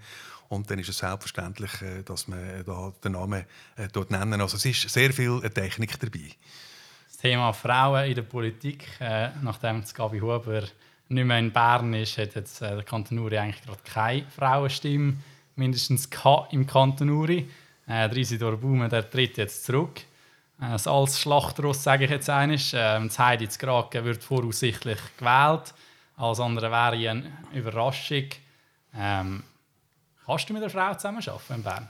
Und 0.47 0.71
dann 0.71 0.79
ist 0.79 0.87
es 0.87 0.99
selbstverständlich, 0.99 1.81
äh, 1.81 2.01
dass 2.03 2.29
man 2.29 2.63
da 2.65 2.93
den 3.03 3.11
Namen 3.11 3.43
äh, 3.75 3.89
dort 3.91 4.09
nennen. 4.09 4.39
Also 4.39 4.55
es 4.55 4.63
ist 4.63 4.89
sehr 4.89 5.11
viel 5.11 5.41
Technik 5.49 5.99
dabei. 5.99 6.31
Das 7.09 7.17
Thema 7.17 7.51
Frauen 7.51 8.05
in 8.05 8.15
der 8.15 8.21
Politik, 8.21 8.87
äh, 9.01 9.31
nachdem 9.41 9.83
Gabi 9.93 10.21
Huber 10.21 10.63
nicht 11.09 11.25
mehr 11.25 11.39
in 11.39 11.51
Bern 11.51 11.93
ist, 11.93 12.17
hat 12.17 12.35
jetzt 12.35 12.61
äh, 12.61 12.73
der 12.73 12.83
Kanton 12.83 13.19
Uri 13.19 13.37
eigentlich 13.37 13.61
gerade 13.65 13.81
keine 13.83 14.25
Frauenstimme 14.33 15.17
mindestens 15.57 16.09
im 16.51 16.67
Kanton 16.67 17.09
Uri. 17.09 17.49
Äh, 17.87 18.09
der 18.09 18.17
Isidor 18.17 18.57
Baume 18.57 18.89
der 18.89 19.09
tritt 19.09 19.37
jetzt 19.37 19.65
zurück. 19.65 20.01
Äh, 20.61 20.65
als 20.65 21.19
Schlachtross 21.19 21.83
sage 21.83 22.05
ich 22.05 22.11
jetzt 22.11 22.29
eines. 22.29 22.73
Äh, 22.73 22.99
das 23.01 23.19
Heidi 23.19 23.47
Zgraken 23.47 24.03
wird 24.05 24.23
voraussichtlich 24.23 24.99
gewählt. 25.17 25.73
Alles 26.15 26.39
andere 26.39 26.71
wäre 26.71 27.09
eine 27.09 27.31
Überraschung. 27.53 28.25
Ähm, 28.95 29.43
kannst 30.25 30.49
du 30.49 30.53
mit 30.53 30.63
einer 30.63 30.71
Frau 30.71 30.93
zusammenarbeiten 30.93 31.53
in 31.53 31.63
Bern? 31.63 31.89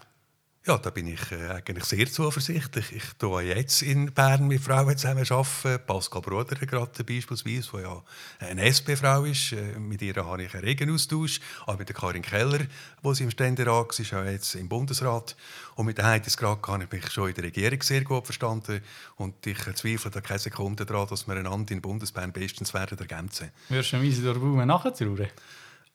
Ja, 0.68 0.78
da 0.78 0.90
bin 0.90 1.08
ich 1.08 1.32
äh, 1.32 1.48
eigentlich 1.48 1.86
sehr 1.86 2.12
zuversichtlich. 2.12 2.92
Ich 2.92 3.14
tue 3.18 3.42
jetzt 3.44 3.82
in 3.82 4.12
Bern 4.12 4.50
mit 4.50 4.62
Frauen 4.62 4.98
zusammen 4.98 5.26
arbeiten. 5.30 5.80
Pascal 5.88 6.22
Bruder 6.22 6.58
gerade 6.58 7.06
beispielsweise, 7.06 7.70
die 7.72 7.82
ja 7.84 8.04
eine 8.40 8.64
SP-Frau 8.68 9.24
ist. 9.24 9.54
Äh, 9.54 9.80
mit 9.80 10.02
ihr 10.02 10.16
habe 10.16 10.44
ich 10.44 10.54
einen 10.54 10.66
regen 10.66 10.94
Austausch. 10.94 11.40
Auch 11.66 11.80
mit 11.80 11.88
der 11.88 11.96
Karin 11.96 12.22
Keller, 12.22 12.60
wo 13.02 13.14
sie 13.14 13.24
im 13.24 13.32
Ständerat 13.32 13.98
ist, 13.98 14.14
auch 14.14 14.26
jetzt 14.26 14.56
im 14.56 14.68
Bundesrat. 14.68 15.38
Und 15.76 15.86
mit 15.86 16.00
der 16.00 16.08
Heidi 16.08 16.30
Skrak 16.30 16.68
habe 16.68 16.84
ich 16.84 16.92
mich 16.92 17.14
schon 17.14 17.30
in 17.30 17.36
der 17.36 17.46
Regierung 17.46 17.82
sehr 17.82 18.04
gut 18.04 18.26
verstanden. 18.26 18.82
Und 19.16 19.48
ich 19.48 19.60
zweifle 19.76 20.12
da 20.12 20.20
keine 20.20 20.40
Sekunde 20.40 20.86
daran, 20.86 21.08
dass 21.08 21.30
wir 21.30 21.36
einander 21.38 21.72
in 21.72 21.82
Bundesbern 21.82 22.34
bestens 22.34 22.74
werden 22.74 23.00
ergänzen. 23.00 23.52
Würdest 23.70 23.94
du 23.94 24.02
Isidor 24.02 24.34
Baume 24.34 24.66
nachtrauen? 24.66 25.30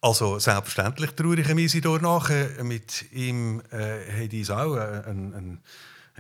Also 0.05 0.41
selbstverständlich 0.41 1.13
traue 1.13 1.39
ich 1.39 1.49
ihm 1.49 1.59
Isidor 1.59 2.01
nach. 2.01 2.29
Mit 2.61 3.13
ihm 3.13 3.63
äh, 3.71 4.25
hat 4.25 4.33
uns 4.33 4.51
auch 4.51 4.75
eine, 4.75 5.59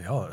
ja, 0.01 0.29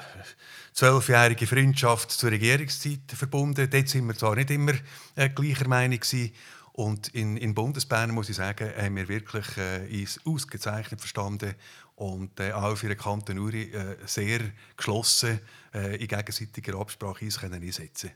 zwölfjährige 0.72 1.48
Freundschaft 1.48 2.12
zur 2.12 2.30
Regierungszeit 2.30 3.12
verbunden. 3.12 3.68
Dort 3.68 3.90
sind 3.90 4.06
wir 4.06 4.14
zwar 4.14 4.36
nicht 4.36 4.52
immer 4.52 4.74
äh, 5.16 5.30
gleicher 5.30 5.68
Meinung 5.68 6.00
gewesen. 6.00 6.32
Und 6.74 7.08
in, 7.10 7.38
in 7.38 7.56
Bundesbern, 7.56 8.12
muss 8.12 8.30
ich 8.30 8.36
sagen, 8.36 8.72
haben 8.78 8.96
wir 8.96 9.08
wirklich 9.10 9.48
äh, 9.58 10.00
uns 10.00 10.20
ausgezeichnet 10.28 11.00
verstanden 11.00 11.56
und 11.96 12.40
äh, 12.40 12.52
auch 12.52 12.76
für 12.76 12.88
den 12.88 13.00
Kanton 13.00 13.40
Uri 13.40 13.64
äh, 13.72 13.98
sehr 14.06 14.42
geschlossen 14.78 15.40
äh, 15.74 15.96
in 15.96 16.08
gegenseitiger 16.08 16.80
Absprache 16.80 17.26
uns 17.26 17.40
können 17.40 17.64
einsetzen 17.64 18.12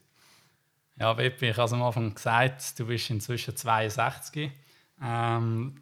Ja, 0.97 1.11
Beppi, 1.13 1.49
ich 1.49 1.57
habe 1.57 1.65
es 1.65 1.73
am 1.73 1.81
Anfang 1.81 2.13
gesagt, 2.13 2.79
du 2.79 2.85
bist 2.85 3.09
inzwischen 3.09 3.57
62 3.57 4.51
ähm, 5.01 5.75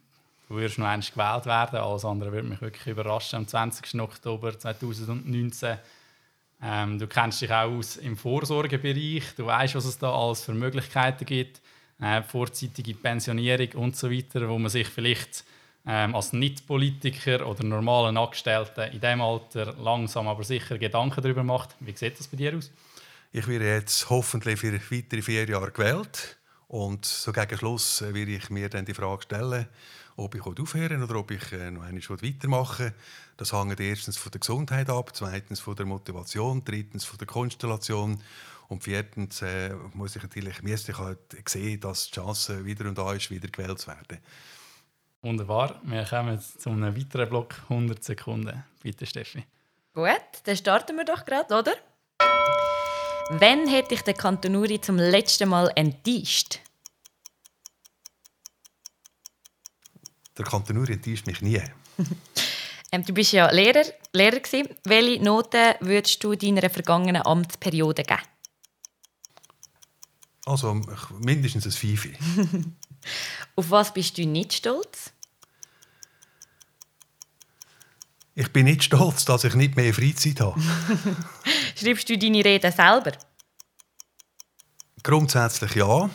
du 0.48 0.56
wirst 0.58 0.78
noch 0.78 0.86
einmal 0.86 1.08
gewählt 1.08 1.46
werden. 1.46 1.80
Alles 1.80 2.06
andere 2.06 2.32
würde 2.32 2.48
mich 2.48 2.62
wirklich 2.62 2.88
überraschen. 2.88 3.38
Am 3.38 3.48
20. 3.48 4.00
Oktober 4.02 4.58
2019. 4.58 5.78
Ähm, 6.64 7.00
du 7.00 7.08
kennst 7.08 7.42
dich 7.42 7.52
auch 7.52 7.72
aus 7.72 7.98
im 7.98 8.16
Vorsorgebereich. 8.16 9.24
Du 9.36 9.48
weißt, 9.48 9.76
was 9.76 9.86
es 9.86 9.98
da 9.98 10.14
alles 10.14 10.44
für 10.44 10.54
Möglichkeiten 10.54 11.26
gibt. 11.26 11.62
Äh, 12.00 12.24
vorzeitige 12.24 12.94
Pensionierung 12.94 13.84
und 13.84 13.96
so 13.96 14.12
weiter, 14.12 14.48
wo 14.48 14.58
man 14.58 14.70
sich 14.70 14.88
vielleicht 14.88 15.44
ähm, 15.86 16.16
als 16.16 16.34
Nicht-Politiker 16.34 17.48
oder 17.48 17.64
normalen 17.64 18.18
Angestellten 18.18 18.92
in 18.92 19.00
diesem 19.00 19.22
Alter 19.22 19.76
langsam 19.80 20.28
aber 20.28 20.44
sicher 20.44 20.78
Gedanken 20.78 21.22
darüber 21.22 21.44
macht. 21.44 21.76
Wie 21.80 21.96
sieht 21.96 22.20
das 22.20 22.28
bei 22.28 22.38
dir 22.38 22.56
aus? 22.56 22.72
Ich 23.32 23.48
werde 23.48 23.66
jetzt 23.66 24.10
hoffentlich 24.10 24.60
für 24.60 24.74
weitere 24.74 25.22
vier 25.22 25.48
Jahre 25.48 25.72
gewählt. 25.72 26.38
Und 26.72 27.04
so 27.04 27.34
gegen 27.34 27.58
Schluss 27.58 28.02
äh, 28.02 28.14
werde 28.14 28.32
ich 28.32 28.50
mir 28.50 28.70
dann 28.70 28.86
die 28.86 28.94
Frage 28.94 29.24
stellen, 29.24 29.68
ob 30.16 30.36
ich 30.36 30.46
aufhören 30.46 31.04
oder 31.04 31.16
ob 31.18 31.30
ich 31.32 31.52
äh, 31.52 31.70
noch 31.70 31.84
einmal 31.84 32.02
weitermachen 32.02 32.94
Das 33.36 33.52
hängt 33.52 33.78
erstens 33.82 34.16
von 34.16 34.32
der 34.32 34.40
Gesundheit 34.40 34.90
ab, 34.90 35.10
zweitens 35.14 35.60
von 35.60 35.76
der 35.76 35.86
Motivation, 35.86 36.64
drittens 36.64 37.04
von 37.04 37.18
der 37.18 37.28
Konstellation 37.28 38.24
und 38.70 38.86
viertens 38.86 39.42
äh, 39.42 39.76
muss 39.94 40.16
ich 40.16 40.24
natürlich 40.24 40.64
müsste 40.64 40.94
ich 40.94 40.98
halt 40.98 41.20
sehen, 41.46 41.82
dass 41.82 42.06
die 42.06 42.14
Chance 42.14 42.64
wieder 42.64 42.88
und 42.88 42.98
da 42.98 43.12
ist, 43.12 43.30
wieder 43.30 43.50
gewählt 43.50 43.80
zu 43.80 43.88
werden. 43.88 44.20
Wunderbar. 45.24 45.82
Wir 45.84 46.06
kommen 46.06 46.40
zu 46.40 46.70
einem 46.70 46.96
weiteren 46.96 47.28
Block, 47.28 47.54
100 47.64 48.02
Sekunden. 48.02 48.64
Bitte, 48.82 49.06
Steffi. 49.06 49.44
Gut, 49.94 50.08
dann 50.46 50.56
starten 50.56 50.96
wir 50.96 51.04
doch 51.04 51.26
gerade, 51.26 51.54
oder? 51.54 51.74
Wann 53.34 53.66
hätte 53.66 53.96
ich 53.96 54.02
den 54.02 54.18
Kanton 54.18 54.58
Uri 54.58 54.82
zum 54.82 54.98
letzten 54.98 55.48
Mal 55.48 55.72
enttäuscht? 55.76 56.60
Der 60.38 60.44
Kanton 60.44 60.78
Uri 60.78 60.94
enttäuscht 60.94 61.26
mich 61.28 61.42
nie. 61.42 61.62
ähm, 62.92 63.06
du 63.06 63.14
bist 63.14 63.32
ja 63.32 63.50
Lehrer. 63.50 63.86
Lehrer 64.12 64.42
gewesen. 64.42 64.68
Welche 64.84 65.24
Noten 65.24 65.76
würdest 65.80 66.22
du 66.22 66.36
deiner 66.36 66.70
vergangenen 66.70 67.26
Amtsperiode 67.26 68.04
geben? 68.04 68.22
Also 70.46 70.82
mindestens 71.20 71.66
ein 71.66 71.72
Fifi. 71.72 72.14
Auf 73.56 73.72
was 73.72 73.94
bist 73.94 74.18
du 74.18 74.26
nicht 74.26 74.52
stolz? 74.52 75.14
Ich 78.42 78.52
bin 78.52 78.66
nicht 78.66 78.84
stolz, 78.84 79.24
dass 79.24 79.44
ich 79.44 79.54
nicht 79.54 79.76
mehr 79.76 79.94
Freizeit 79.94 80.42
habe. 80.42 80.60
Schreibst 81.76 82.10
du 82.10 82.18
deine 82.18 82.44
Reden 82.44 82.72
selber? 82.72 83.12
Grundsätzlich 85.04 85.76
ja. 85.76 86.10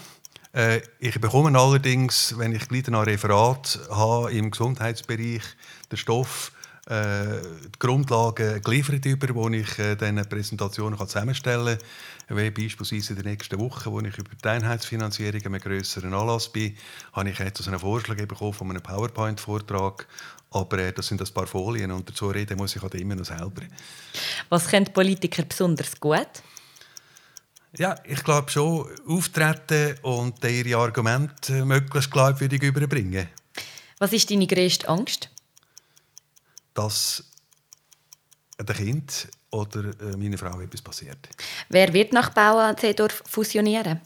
Äh, 0.53 0.81
ich 0.99 1.21
bekomme 1.21 1.57
allerdings, 1.57 2.37
wenn 2.37 2.51
ich 2.51 2.67
gleich 2.67 2.89
ein 2.89 2.97
Referat 2.97 3.79
habe 3.91 4.33
im 4.33 4.51
Gesundheitsbereich, 4.51 5.45
den 5.93 5.97
Stoff, 5.97 6.51
äh, 6.89 7.43
die 7.75 7.79
Grundlagen 7.81 8.63
geliefert 8.63 9.05
über, 9.07 9.35
wo 9.35 9.49
ich 9.49 9.79
äh, 9.79 9.97
dann 9.97 10.25
Präsentationen 10.29 10.97
zusammenstellen 10.99 11.79
kann. 12.29 12.37
Wie 12.37 12.51
beispielsweise 12.51 13.15
in 13.15 13.23
der 13.23 13.33
nächsten 13.33 13.59
Woche, 13.59 13.91
wo 13.91 14.01
ich 14.01 14.17
über 14.17 14.31
die 14.43 14.49
Einheitsfinanzierung 14.49 15.45
einem 15.45 15.61
grösseren 15.61 16.15
Anlass 16.15 16.49
bin, 16.49 16.77
habe 17.13 17.31
ich 17.31 17.39
jetzt 17.41 17.67
einen 17.67 17.81
Vorschlag 17.81 18.17
bekommen 18.17 18.53
von 18.53 18.71
einem 18.71 18.83
PowerPoint-Vortrag. 18.83 20.07
Aber 20.51 20.79
äh, 20.79 20.93
das 20.93 21.09
sind 21.09 21.21
ein 21.21 21.35
paar 21.35 21.49
Folien 21.49 21.91
und 21.91 22.09
dazu 22.09 22.29
reden 22.29 22.57
muss 22.57 22.77
ich 22.77 22.83
halt 22.83 22.95
immer 22.95 23.17
noch 23.17 23.25
selber. 23.25 23.63
Was 24.49 24.69
können 24.69 24.87
Politiker 24.87 25.43
besonders 25.43 25.99
gut? 25.99 26.29
Ja, 27.77 27.97
ich 28.05 28.23
glaube 28.23 28.49
schon, 28.49 28.87
auftreten 29.09 29.97
und 30.03 30.43
ihre 30.45 30.79
Argumente 30.79 31.65
möglichst 31.65 32.13
glaubwürdig 32.13 32.63
überbringen. 32.63 33.29
Was 33.99 34.13
ist 34.13 34.31
deine 34.31 34.47
größte 34.47 34.89
Angst? 34.89 35.31
Dass 36.77 37.25
der 38.59 38.75
Kind 38.75 39.29
oder 39.51 39.85
äh, 40.01 40.17
meiner 40.17 40.39
Frau 40.39 40.61
etwas 40.61 40.83
passiert. 40.83 41.29
Wer 41.69 41.93
wird 41.93 42.13
nach 42.13 42.31
Bauer 42.31 42.75
Seedorf 42.79 43.23
fusionieren? 43.27 44.01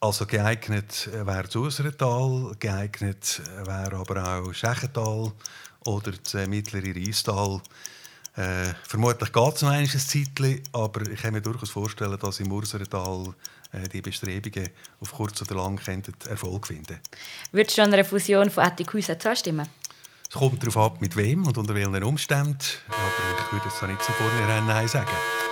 Also 0.00 0.26
geeignet 0.26 1.08
äh, 1.08 1.26
wäre 1.26 1.44
das 1.44 1.56
Userental, 1.56 2.54
geeignet 2.58 3.40
äh, 3.44 3.66
wäre 3.66 3.96
aber 3.96 4.38
auch 4.38 4.52
Schechental 4.52 5.32
oder 5.86 6.12
das 6.12 6.46
mittlere 6.46 6.94
Reistal. 6.94 7.60
Äh, 8.36 8.74
vermutlich 8.82 9.32
geht 9.32 9.54
es 9.54 9.62
noch 9.62 9.70
ein 9.70 9.86
Zeitchen, 9.86 10.60
aber 10.72 11.08
ich 11.08 11.22
kann 11.22 11.32
mir 11.32 11.40
durchaus 11.40 11.70
vorstellen, 11.70 12.18
dass 12.18 12.40
im 12.40 12.50
Urserental 12.50 13.32
äh, 13.72 13.88
die 13.88 14.02
Bestrebungen 14.02 14.70
auf 15.00 15.12
kurz 15.12 15.40
oder 15.42 15.54
lang 15.54 15.80
Erfolg 16.28 16.66
finden 16.66 16.98
Würdest 17.52 17.78
du 17.78 17.82
an 17.82 17.94
einer 17.94 18.04
Fusion 18.04 18.50
von 18.50 18.64
Attikhäusern 18.64 19.20
zustimmen? 19.20 19.68
Es 20.34 20.40
kommt 20.40 20.60
darauf 20.60 20.76
ab, 20.78 21.00
mit 21.00 21.14
wem 21.14 21.46
und 21.46 21.56
unter 21.58 21.76
welchen 21.76 22.02
Umständen. 22.02 22.58
Aber 22.88 23.38
ich 23.38 23.52
würde 23.52 23.66
jetzt 23.66 23.80
nicht 23.84 24.02
so 24.02 24.12
vornherein 24.14 24.66
Nein 24.66 24.88
sagen. 24.88 25.06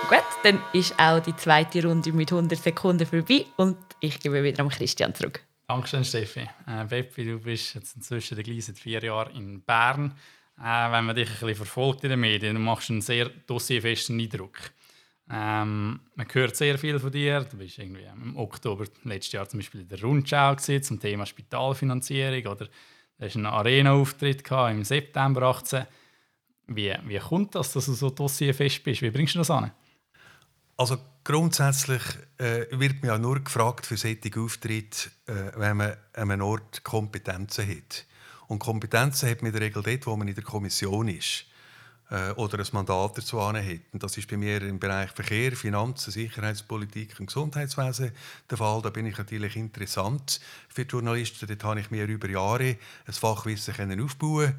Gut, 0.09 0.25
dann 0.43 0.59
ist 0.73 0.99
auch 0.99 1.21
die 1.21 1.33
zweite 1.37 1.87
Runde 1.87 2.11
mit 2.11 2.29
100 2.33 2.61
Sekunden 2.61 3.05
vorbei 3.05 3.45
und 3.55 3.77
ich 4.01 4.19
gebe 4.19 4.43
wieder 4.43 4.61
an 4.61 4.67
Christian 4.67 5.15
zurück. 5.15 5.41
Dankeschön, 5.69 6.03
Steffi. 6.03 6.49
Äh, 6.67 6.83
Beppi, 6.83 7.23
du 7.23 7.39
bist 7.39 7.75
jetzt 7.75 7.95
inzwischen 7.95 8.35
seit 8.35 8.77
vier 8.77 9.01
Jahren 9.01 9.33
in 9.33 9.61
Bern. 9.61 10.15
Äh, 10.59 10.91
wenn 10.91 11.05
man 11.05 11.15
dich 11.15 11.29
ein 11.29 11.33
bisschen 11.39 11.55
verfolgt 11.55 12.03
in 12.03 12.09
den 12.09 12.19
Medien, 12.19 12.55
dann 12.55 12.63
machst 12.65 12.89
du 12.89 12.93
einen 12.93 13.01
sehr 13.01 13.29
dossierfesten 13.29 14.19
Eindruck. 14.19 14.57
Ähm, 15.31 16.01
man 16.15 16.27
hört 16.29 16.57
sehr 16.57 16.77
viel 16.77 16.99
von 16.99 17.09
dir. 17.09 17.39
Du 17.49 17.55
bist 17.55 17.79
irgendwie 17.79 18.03
im 18.03 18.35
Oktober 18.35 18.83
letztes 19.05 19.31
Jahr 19.31 19.47
zum 19.47 19.61
Beispiel 19.61 19.79
in 19.79 19.87
der 19.87 20.01
Rundschau 20.01 20.55
zum 20.55 20.99
Thema 20.99 21.25
Spitalfinanzierung 21.25 22.51
oder 22.51 22.67
hast 23.23 23.35
einen 23.35 23.45
Arena-Auftritt 23.45 24.49
im 24.49 24.83
September 24.83 25.43
18. 25.43 25.85
Wie, 26.67 26.93
wie 27.05 27.19
kommt 27.19 27.55
das, 27.55 27.73
dass 27.73 27.85
du 27.85 27.93
so 27.93 28.09
dossierfest 28.09 28.83
bist? 28.83 29.01
Wie 29.01 29.11
bringst 29.11 29.35
du 29.35 29.39
das 29.39 29.51
an? 29.51 29.71
Also 30.77 30.97
grundsätzlich 31.23 32.01
äh, 32.37 32.65
wird 32.71 33.01
man 33.01 33.11
ja 33.11 33.17
nur 33.17 33.43
gefragt 33.43 33.85
für 33.85 33.97
solche 33.97 34.31
Auftritte, 34.39 35.09
äh, 35.27 35.51
wenn 35.55 35.77
man 35.77 35.91
an 36.13 36.31
einem 36.31 36.41
Ort 36.41 36.83
Kompetenzen 36.83 37.69
hat. 37.69 38.05
Und 38.47 38.59
Kompetenzen 38.59 39.29
hat 39.29 39.41
man 39.41 39.51
in 39.51 39.53
der 39.53 39.61
Regel 39.61 39.83
dort, 39.83 40.07
wo 40.07 40.15
man 40.15 40.27
in 40.27 40.35
der 40.35 40.43
Kommission 40.43 41.07
ist 41.07 41.45
äh, 42.13 42.31
oder 42.35 42.59
ein 42.59 42.67
Mandat 42.71 43.17
dazu. 43.17 43.39
Und 43.39 44.03
das 44.03 44.17
ist 44.17 44.29
bei 44.29 44.37
mir 44.37 44.61
im 44.61 44.79
Bereich 44.79 45.09
Verkehr, 45.11 45.53
Finanzen, 45.53 46.11
Sicherheitspolitik 46.11 47.19
und 47.19 47.25
Gesundheitswesen 47.25 48.11
der 48.49 48.57
Fall. 48.57 48.81
Da 48.81 48.89
bin 48.91 49.07
ich 49.07 49.17
natürlich 49.17 49.55
interessant 49.55 50.39
für 50.69 50.83
Journalisten. 50.83 51.47
Dort 51.47 51.63
habe 51.63 51.79
ich 51.79 51.91
mir 51.91 52.05
über 52.05 52.29
Jahre 52.29 52.77
ein 53.07 53.13
Fachwissen 53.13 53.73
können 53.73 53.99
aufbauen 53.99 54.53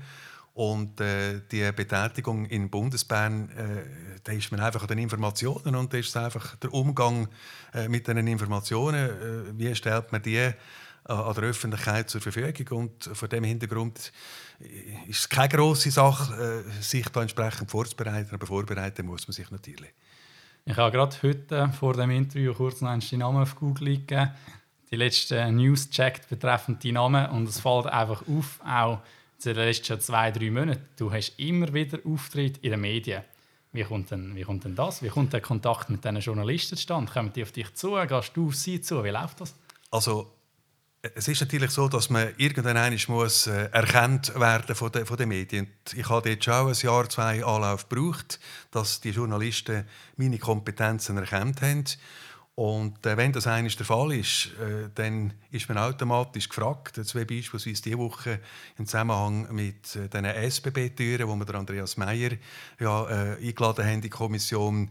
und 0.55 1.01
äh, 1.01 1.41
die 1.51 1.71
Betätigung 1.73 2.47
in 2.47 2.71
Bundesbern, 2.71 3.51
äh, 3.51 4.21
da 4.23 4.33
ist 4.33 4.53
man 4.53 4.61
einfach 4.61 4.83
an 4.83 4.89
den 4.89 4.99
Informationen 4.99 5.75
und 5.75 5.93
da 5.93 5.99
ist 5.99 6.17
einfach 6.17 6.55
der 6.57 6.73
Umgang 6.73 7.29
äh, 7.73 7.89
mit 7.89 8.07
den 8.07 8.25
Informationen. 8.27 9.11
Äh, 9.11 9.59
wie 9.59 9.75
stellt 9.75 10.13
man 10.13 10.23
die 10.23 10.51
an 11.05 11.35
der 11.35 11.45
Öffentlichkeit 11.45 12.11
zur 12.11 12.21
Verfügung? 12.21 12.79
Und 12.79 13.11
vor 13.13 13.29
dem 13.29 13.45
Hintergrund 13.45 14.13
ist 15.07 15.19
es 15.19 15.29
keine 15.29 15.49
grosse 15.49 15.91
Sache, 15.91 16.65
äh, 16.67 16.83
sich 16.83 17.09
da 17.09 17.23
entsprechend 17.23 17.71
vorzubereiten, 17.71 18.35
aber 18.35 18.47
vorbereiten 18.47 19.07
muss 19.07 19.27
man 19.27 19.33
sich 19.33 19.51
natürlich. 19.51 19.91
Ich 20.65 20.77
habe 20.77 20.91
gerade 20.91 21.17
heute 21.23 21.71
vor 21.79 21.93
dem 21.93 22.11
Interview 22.11 22.55
kurz 22.55 22.81
noch 22.81 22.89
einen 22.89 23.03
Namen 23.19 23.43
auf 23.43 23.55
Google 23.57 23.99
gegeben, 23.99 24.31
die 24.91 24.97
letzten 24.97 25.57
News 25.57 25.91
checkt 25.91 26.29
betreffend 26.29 26.83
die 26.83 26.93
Namen 26.93 27.27
und 27.31 27.49
es 27.49 27.61
fällt 27.61 27.87
einfach 27.87 28.23
auf, 28.29 28.61
auch 28.65 29.01
in 29.45 29.55
den 29.55 29.67
letzten 29.67 30.01
zwei, 30.01 30.31
drei 30.31 30.51
Monaten, 30.51 30.89
du 30.97 31.13
hast 31.13 31.39
immer 31.39 31.73
wieder 31.75 31.99
Auftritt 32.07 32.59
in 32.59 32.71
den 32.71 32.81
Medien. 32.81 33.23
Wie 33.73 33.83
kommt, 33.83 34.13
denn, 34.13 34.37
wie 34.37 34.43
kommt 34.43 34.65
denn 34.65 34.77
das? 34.77 35.03
Wie 35.03 35.09
kommt 35.09 35.33
der 35.33 35.41
Kontakt 35.41 35.91
mit 35.91 36.05
diesen 36.05 36.21
Journalisten 36.21 36.77
zustande? 36.77 37.13
Kommen 37.13 37.33
die 37.33 37.43
auf 37.43 37.51
dich 37.51 37.75
zu? 37.75 37.97
Gehst 38.07 38.37
du 38.37 38.47
auf 38.47 38.55
sie 38.55 38.81
zu? 38.81 39.03
Wie 39.03 39.11
läuft 39.11 39.41
das? 39.41 39.55
Also 39.91 40.31
es 41.15 41.29
ist 41.29 41.41
natürlich 41.41 41.71
so, 41.71 41.89
dass 41.89 42.09
man 42.09 42.29
irgendwann 42.39 42.99
muss 43.09 43.47
äh, 43.47 43.69
erkannt 43.73 44.33
werden 44.39 44.75
von 44.75 44.91
den, 44.91 45.05
von 45.05 45.17
den 45.17 45.29
Medien. 45.29 45.67
Ich 45.95 46.09
habe 46.09 46.31
jetzt 46.31 46.45
schon 46.45 46.69
ein 46.69 46.75
Jahr, 46.75 47.09
zwei 47.11 47.45
Anlauf 47.45 47.89
gebraucht, 47.89 48.41
dass 48.71 49.01
die 49.01 49.11
Journalisten 49.11 49.85
meine 50.17 50.39
Kompetenzen 50.39 51.19
erkannt 51.19 51.61
haben. 51.61 51.85
Und 52.55 53.05
äh, 53.05 53.17
wenn 53.17 53.33
das 53.33 53.47
eines 53.47 53.77
der 53.77 53.85
Fall 53.85 54.13
ist, 54.13 54.47
äh, 54.61 54.89
dann 54.95 55.35
ist 55.51 55.69
man 55.69 55.77
automatisch 55.77 56.49
gefragt. 56.49 56.97
Jetzt 56.97 57.13
beispielsweise 57.13 57.83
diese 57.83 57.99
Woche 57.99 58.41
im 58.79 58.87
Zusammenhang 58.87 59.53
mit 59.53 59.97
äh, 59.97 60.09
den 60.09 60.25
SBB-Türen, 60.25 61.29
wo 61.29 61.35
wir 61.35 61.55
Andreas 61.55 61.97
Meyer 61.97 62.31
ja, 62.79 63.09
äh, 63.09 63.47
eingeladen 63.47 63.85
haben 63.85 63.95
in 63.95 64.01
die 64.03 64.11
Kommission, 64.11 64.89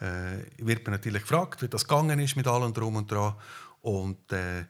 äh, 0.00 0.38
wird 0.58 0.84
man 0.84 0.94
natürlich 0.94 1.22
gefragt, 1.22 1.62
wie 1.62 1.68
das 1.68 1.86
gegangen 1.86 2.18
ist 2.18 2.36
mit 2.36 2.46
allem 2.46 2.74
drum 2.74 2.96
und 2.96 3.10
dran. 3.10 3.34
Und 3.82 4.32
äh, 4.32 4.64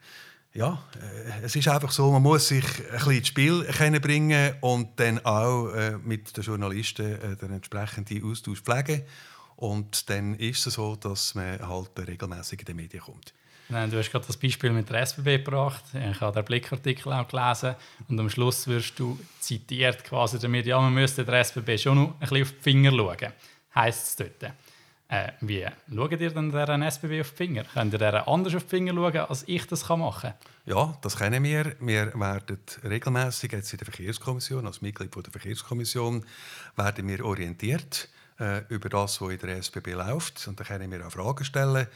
ja, 0.57 0.83
äh, 0.95 1.45
es 1.45 1.55
ist 1.55 1.67
einfach 1.67 1.91
so, 1.91 2.11
man 2.11 2.23
muss 2.23 2.47
sich 2.47 2.65
ein 2.65 2.91
bisschen 2.91 3.11
ins 3.11 3.27
Spiel 3.27 3.99
bringen 4.01 4.55
und 4.61 4.99
dann 4.99 5.23
auch 5.23 5.67
äh, 5.67 5.97
mit 6.03 6.35
den 6.35 6.43
Journalisten 6.43 7.05
äh, 7.05 7.35
den 7.35 7.53
entsprechenden 7.53 8.23
Austausch 8.23 8.61
pflegen. 8.61 9.03
Und 9.55 10.09
dann 10.09 10.33
ist 10.35 10.65
es 10.65 10.73
so, 10.73 10.95
dass 10.95 11.35
man 11.35 11.59
halt 11.67 11.91
regelmäßig 12.07 12.61
in 12.61 12.65
die 12.65 12.73
Medien 12.73 13.03
kommt. 13.03 13.33
Nein, 13.69 13.91
du 13.91 13.99
hast 13.99 14.11
gerade 14.11 14.25
das 14.25 14.37
Beispiel 14.37 14.71
mit 14.71 14.89
der 14.89 15.01
SBB 15.01 15.43
gebracht. 15.43 15.83
Ich 15.93 16.21
habe 16.21 16.33
den 16.33 16.45
Blickartikel 16.45 17.13
auch 17.13 17.27
gelesen. 17.27 17.75
Und 18.07 18.19
am 18.19 18.29
Schluss 18.29 18.65
wirst 18.65 18.97
du 18.97 19.19
zitiert 19.39 20.03
quasi 20.05 20.39
damit, 20.39 20.65
ja, 20.65 20.79
man 20.79 20.93
müsste 20.93 21.23
der 21.23 21.39
SBB 21.41 21.77
schon 21.77 21.97
noch 21.97 22.13
ein 22.13 22.19
bisschen 22.19 22.41
auf 22.43 22.51
die 22.51 22.63
Finger 22.63 22.91
schauen. 22.91 23.33
Heißt 23.75 24.07
es 24.07 24.15
dort. 24.15 24.53
Äh, 25.09 25.31
wie 25.39 25.65
schaut 25.93 26.19
ihr 26.19 26.31
denn 26.31 26.51
der 26.51 26.67
SBB 26.67 27.21
auf 27.21 27.31
die 27.31 27.35
Finger? 27.37 27.63
Könnt 27.73 27.93
ihr 27.93 27.99
der 27.99 28.27
anders 28.27 28.55
auf 28.55 28.63
die 28.63 28.69
Finger 28.69 28.93
schauen, 28.93 29.15
als 29.15 29.43
ich 29.47 29.65
das 29.65 29.87
machen 29.87 30.21
kann? 30.21 30.33
Ja, 30.65 30.97
das 31.01 31.15
kennen 31.15 31.43
wir. 31.43 31.75
Wir 31.79 32.13
werden 32.13 32.57
regelmäßig 32.83 33.53
jetzt 33.53 33.71
in 33.71 33.77
der 33.77 33.85
Verkehrskommission, 33.85 34.67
als 34.67 34.81
Mitglied 34.81 35.15
der 35.15 35.31
Verkehrskommission, 35.31 36.25
werden 36.75 37.07
wir 37.07 37.23
orientiert 37.23 38.09
äh, 38.39 38.63
über 38.67 38.89
das, 38.89 39.21
was 39.21 39.31
in 39.31 39.39
der 39.39 39.57
SBB 39.57 39.93
läuft. 39.93 40.45
Und 40.45 40.59
da 40.59 40.65
können 40.65 40.91
wir 40.91 41.07
auch 41.07 41.11
Fragen 41.11 41.45
stellen. 41.45 41.87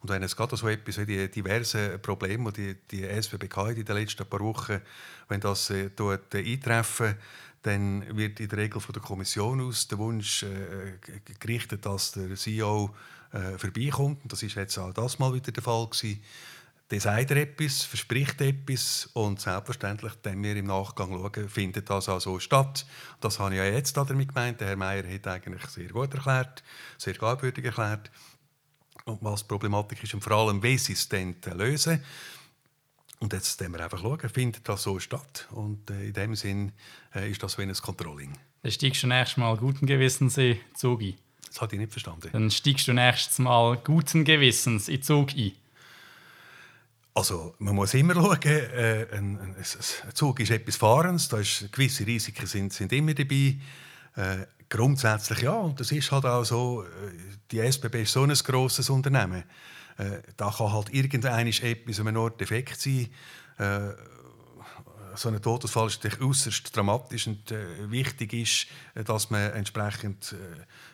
Und 0.00 0.08
wenn 0.08 0.22
es 0.22 0.36
gerade 0.36 0.56
so 0.56 0.68
etwas 0.68 0.98
wie 0.98 1.06
die 1.06 1.30
diversen 1.30 2.00
Probleme, 2.00 2.52
die 2.52 2.76
die 2.90 3.04
SBB 3.04 3.48
in 3.74 3.84
den 3.84 3.96
letzten 3.96 4.26
paar 4.26 4.40
Wochen, 4.40 4.80
wenn 5.28 5.40
das 5.40 5.70
äh, 5.70 5.90
dort 5.94 6.34
äh, 6.34 6.52
eintreffen, 6.52 7.16
dann 7.62 8.16
wird 8.16 8.40
in 8.40 8.48
der 8.48 8.58
Regel 8.58 8.80
von 8.80 8.92
der 8.92 9.02
Kommission 9.02 9.60
aus 9.60 9.86
der 9.88 9.98
Wunsch 9.98 10.42
äh, 10.42 10.98
gerichtet, 11.38 11.84
dass 11.84 12.12
der 12.12 12.34
CEO 12.34 12.94
äh, 13.32 13.58
vorbeikommt. 13.58 14.22
Und 14.22 14.32
das 14.32 14.42
ist 14.42 14.54
jetzt 14.54 14.78
auch 14.78 14.92
das 14.92 15.18
mal 15.18 15.34
wieder 15.34 15.52
der 15.52 15.62
Fall 15.62 15.86
gewesen. 15.86 16.22
Der 16.90 17.00
sagt 17.00 17.30
etwas, 17.30 17.82
verspricht 17.82 18.40
etwas 18.40 19.08
und 19.12 19.40
selbstverständlich, 19.40 20.12
wenn 20.24 20.42
wir 20.42 20.56
im 20.56 20.66
Nachgang 20.66 21.10
schauen, 21.12 21.48
findet 21.48 21.88
das 21.88 22.08
auch 22.08 22.20
so 22.20 22.40
statt. 22.40 22.84
Das 23.20 23.38
habe 23.38 23.54
ich 23.54 23.58
ja 23.58 23.64
jetzt 23.64 23.96
damit 23.96 24.28
gemeint. 24.28 24.60
Der 24.60 24.68
Herr 24.68 24.76
Meier 24.76 25.04
hat 25.06 25.26
eigentlich 25.28 25.64
sehr 25.66 25.88
gut 25.88 26.12
erklärt, 26.14 26.64
sehr 26.98 27.14
glaubwürdig 27.14 27.64
erklärt, 27.64 28.10
was 29.04 29.42
die 29.42 29.48
Problematik 29.48 30.02
ist 30.02 30.14
und 30.14 30.24
vor 30.24 30.32
allem, 30.32 30.60
wie 30.64 30.78
sie 30.78 30.94
es 30.94 31.08
dann 31.08 31.36
lösen. 31.54 32.02
Und 33.20 33.34
jetzt 33.34 33.60
müssen 33.60 33.74
wir 33.74 33.84
einfach 33.84 34.00
schauen, 34.00 34.28
findet 34.30 34.66
das 34.66 34.82
so 34.82 34.98
statt? 34.98 35.46
Und 35.50 35.90
äh, 35.90 36.06
in 36.06 36.12
dem 36.14 36.34
Sinn 36.34 36.72
äh, 37.14 37.30
ist 37.30 37.42
das 37.42 37.58
wie 37.58 37.62
ein 37.62 37.72
Controlling. 37.74 38.32
Dann 38.62 38.72
steigst 38.72 39.02
du 39.02 39.06
nächstes 39.06 39.36
Mal 39.36 39.56
guten 39.58 39.86
Gewissens 39.86 40.38
in 40.38 40.58
Zug 40.74 41.02
ein. 41.02 41.14
Das 41.46 41.60
hatte 41.60 41.76
ich 41.76 41.80
nicht 41.80 41.92
verstanden. 41.92 42.30
Dann 42.32 42.50
steigst 42.50 42.88
du 42.88 42.94
nächstes 42.94 43.38
Mal 43.38 43.76
guten 43.76 44.24
Gewissens 44.24 44.88
in 44.88 45.02
Zug 45.02 45.36
ein. 45.36 45.52
Also 47.12 47.54
man 47.58 47.74
muss 47.74 47.92
immer 47.92 48.14
schauen, 48.14 48.40
äh, 48.42 49.06
ein, 49.12 49.38
ein, 49.38 49.54
ein, 49.56 50.14
Zug 50.14 50.40
ist 50.40 50.50
etwas 50.50 50.76
Fahrens, 50.76 51.28
da 51.28 51.38
ist, 51.38 51.70
gewisse 51.72 52.06
Risiken 52.06 52.46
sind, 52.46 52.72
sind 52.72 52.90
immer 52.92 53.12
dabei. 53.12 53.56
Äh, 54.16 54.46
grundsätzlich 54.70 55.42
ja, 55.42 55.52
und 55.52 55.78
das 55.78 55.92
ist 55.92 56.10
halt 56.10 56.24
auch 56.24 56.44
so, 56.44 56.84
äh, 56.84 56.86
die 57.50 57.58
SBB 57.58 58.02
ist 58.02 58.12
so 58.12 58.22
ein 58.22 58.32
grosses 58.32 58.88
Unternehmen 58.88 59.44
Äh, 60.00 60.22
da 60.36 60.50
kann 60.50 60.72
halt 60.72 60.92
irgendeines 60.94 61.60
etwas 61.60 62.00
an 62.00 62.08
einem 62.08 62.22
Ort 62.22 62.40
defekt 62.40 62.80
sein. 62.80 63.08
Äh, 63.58 63.92
so 65.14 65.28
ein 65.28 65.42
Todesfall 65.42 65.88
ist 65.88 66.02
natürlich 66.02 66.26
äußerst 66.26 66.74
dramatisch 66.74 67.26
und 67.26 67.50
äh, 67.50 67.90
wichtig 67.90 68.32
ist, 68.32 68.66
äh, 68.94 69.04
dass 69.04 69.28
man 69.28 69.52
entsprechend 69.52 70.34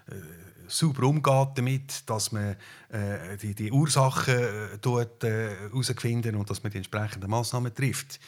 äh, 0.09 0.15
äh, 0.15 0.23
sauber 0.67 1.07
umgeht 1.07 1.51
damit, 1.55 2.09
dass 2.09 2.33
man 2.33 2.57
äh, 2.89 3.37
die, 3.37 3.55
die 3.55 3.71
Ursachen 3.71 4.35
herausfinden 4.83 6.35
äh, 6.35 6.39
und 6.39 6.51
dass 6.51 6.63
man 6.63 6.73
die 6.73 6.79
entsprechenden 6.79 7.31
Massnahmen 7.31 7.73
trifft. 7.73 8.19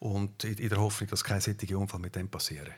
Und 0.00 0.44
in, 0.44 0.54
in 0.54 0.68
der 0.68 0.78
Hoffnung, 0.78 1.08
dass 1.08 1.24
kein 1.24 1.40
solcher 1.40 1.78
Unfall 1.78 2.00
mit 2.00 2.14
dem 2.14 2.28
passieren. 2.28 2.74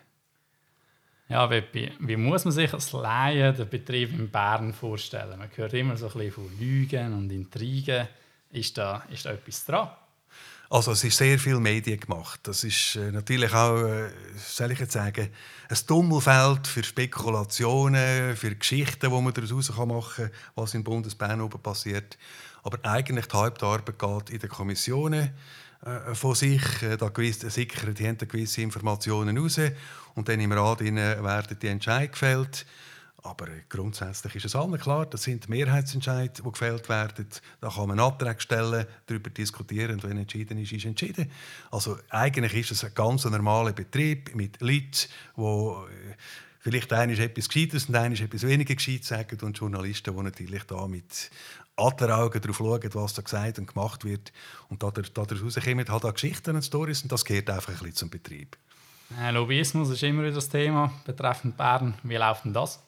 Ja, 1.31 1.49
Weppi, 1.49 1.93
wie 2.01 2.17
muss 2.17 2.45
man 2.45 2.51
sich 2.51 2.75
als 2.75 2.91
Laie 2.91 3.53
den 3.53 3.69
Betrieb 3.69 4.11
in 4.19 4.29
Bern 4.29 4.73
vorstellen? 4.73 5.39
Man 5.39 5.49
hört 5.55 5.73
immer 5.75 5.97
so 5.97 6.07
ein 6.07 6.13
bisschen 6.13 6.33
von 6.33 6.59
Lügen 6.59 7.13
und 7.13 7.31
Intrigen. 7.31 8.09
Ist 8.51 8.77
da, 8.77 9.05
ist 9.13 9.27
da 9.27 9.31
etwas 9.31 9.65
dran? 9.65 9.91
Also 10.71 10.91
es 10.91 11.05
ist 11.05 11.17
sehr 11.17 11.39
viel 11.39 11.61
Medien 11.61 12.01
gemacht. 12.01 12.41
Das 12.43 12.65
ist 12.65 12.97
äh, 12.97 13.13
natürlich 13.13 13.55
auch, 13.55 13.77
äh, 13.77 14.11
soll 14.39 14.73
ich 14.73 14.81
jetzt 14.81 14.95
sagen, 14.95 15.31
ein 15.69 15.79
Tummelfeld 15.87 16.67
für 16.67 16.83
Spekulationen, 16.83 18.35
für 18.35 18.57
Geschichten, 18.57 19.09
die 19.09 19.21
man 19.21 19.33
daraus 19.33 19.77
machen 19.77 20.15
kann, 20.17 20.31
was 20.57 20.75
in 20.75 20.83
Bundesbern 20.83 21.43
oben 21.43 21.63
passiert. 21.63 22.19
Aber 22.65 22.79
eigentlich 22.83 23.27
die 23.27 23.37
Hauptarbeit 23.37 23.97
geht 23.97 24.31
in 24.31 24.41
den 24.41 24.51
Kommissionen 24.51 25.31
äh, 25.85 26.15
von 26.15 26.35
sich. 26.35 26.83
Äh, 26.83 26.97
da 26.97 27.09
gewisse, 27.09 27.51
sicher, 27.51 27.93
die 27.93 28.07
haben 28.07 28.19
gewisse 28.19 28.63
Informationen 28.63 29.39
raus 29.39 29.61
und 30.15 30.29
dann 30.29 30.41
im 30.41 30.53
Rat 30.53 30.81
werden 30.81 31.59
die 31.61 31.69
Entscheidungen 31.69 32.13
gefällt. 32.13 32.67
Aber 33.23 33.47
grundsätzlich 33.69 34.37
ist 34.37 34.47
es 34.47 34.57
allen 34.57 34.79
klar, 34.79 35.05
das 35.05 35.25
sind 35.25 35.49
Mehrheitsentscheidungen, 35.49 36.43
die 36.45 36.53
gefällt 36.53 36.89
werden. 36.89 37.27
Da 37.61 37.69
kann 37.69 37.89
man 37.89 38.01
Anträge 38.01 38.41
stellen, 38.41 38.87
darüber 39.07 39.31
diskutieren 39.31 39.93
und 39.93 40.05
wenn 40.05 40.17
entschieden 40.17 40.59
ist, 40.59 40.73
ist 40.73 40.87
entschieden. 40.87 41.31
Also 41.71 41.99
eigentlich 42.09 42.55
ist 42.55 42.71
es 42.73 42.85
ein 42.85 42.95
ganz 42.95 43.25
normaler 43.25 43.73
Betrieb 43.73 44.35
mit 44.35 44.61
Leuten, 44.61 45.09
die 45.37 45.43
äh, 45.43 46.15
vielleicht 46.61 46.93
einer 46.93 47.19
etwas 47.19 47.49
Gescheites 47.49 47.87
und 47.87 47.97
einer 47.97 48.19
etwas 48.19 48.47
weniger 48.47 48.75
Gescheites 48.75 49.09
sagen 49.09 49.39
und 49.43 49.59
Journalisten, 49.59 50.15
die 50.15 50.23
natürlich 50.23 50.65
da 50.65 50.87
mit 50.87 51.31
Adleraugen 51.77 52.41
darauf 52.41 52.59
schauen, 52.59 52.91
was 52.93 53.15
da 53.15 53.23
gesagt 53.23 53.59
und 53.59 53.67
gemacht 53.67 54.05
wird. 54.05 54.33
Und 54.69 54.83
daraus 54.83 55.13
kommen 55.15 55.89
halt 55.89 56.05
auch 56.05 56.15
Geschichten 56.15 56.55
und 56.55 56.63
Storys 56.63 57.03
und 57.03 57.11
das 57.11 57.25
gehört 57.25 57.51
einfach 57.51 57.71
ein 57.71 57.79
bisschen 57.79 57.95
zum 57.95 58.11
Betrieb. 58.11 58.57
Lobbyismus 59.33 59.91
ist 59.91 60.03
immer 60.03 60.23
wieder 60.23 60.35
das 60.35 60.49
Thema 60.49 60.93
betreffend 61.05 61.57
Bern. 61.57 61.95
Wie 62.03 62.17
läuft 62.17 62.45
denn 62.45 62.53
das? 62.53 62.81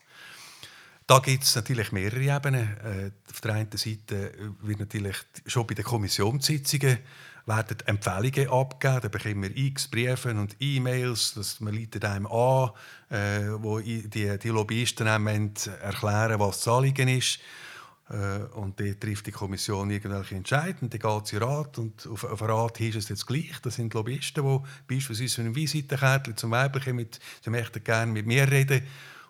Da 1.07 1.19
gibt 1.19 1.43
es 1.43 1.57
natürlich 1.57 1.91
mehrere 1.91 2.37
Ebenen. 2.37 2.77
Äh, 2.85 3.11
auf 3.29 3.41
der 3.41 3.55
einen 3.55 3.73
Seite 3.73 4.33
wird 4.61 4.79
natürlich 4.79 5.17
schon 5.47 5.67
bei 5.67 5.75
den 5.75 5.85
Kommissionssitzungen 5.85 6.99
werden 7.47 7.79
Empfehlungen 7.87 8.49
abgegeben. 8.49 9.01
Da 9.03 9.09
bekommen 9.09 9.43
wir 9.43 9.57
x 9.57 9.89
Briefe 9.89 10.31
und 10.31 10.57
E-Mails, 10.61 11.35
dass 11.35 11.61
man 11.61 11.75
leitet 11.75 12.05
einem 12.05 12.27
an, 12.27 12.71
äh, 13.11 13.49
wo 13.59 13.81
die, 13.81 14.09
die 14.09 14.49
Lobbyisten 14.49 15.09
einem 15.09 15.53
erklären, 15.83 16.39
was 16.41 16.59
das 16.59 16.69
Anliegen 16.69 17.09
ist. 17.09 17.41
Äh, 18.13 18.45
und 18.55 18.79
dann 18.79 18.99
trifft 18.99 19.27
die 19.27 19.33
Kommission 19.33 19.91
irgendwelche 19.91 20.35
Entscheidungen, 20.35 20.91
dann 20.91 21.01
geht 21.01 21.27
sie 21.27 21.37
Rat 21.39 21.79
und 21.79 22.07
auf, 22.07 22.25
auf 22.25 22.43
Rat 22.43 22.81
ist 22.81 22.97
es 22.97 23.09
jetzt 23.09 23.27
gleich. 23.27 23.59
Das 23.63 23.77
sind 23.77 23.95
Lobbyisten, 23.95 24.45
die 24.45 24.95
beispielsweise 24.95 25.43
ein 25.43 25.55
Visitenkärtchen 25.55 26.37
zum 26.37 26.51
Weiblichen 26.51 26.97
mit, 26.97 27.21
sie 27.43 27.51
möchten 27.51 27.83
gerne 27.83 28.13
mit 28.13 28.27
mir 28.27 28.51
reden 28.51 28.83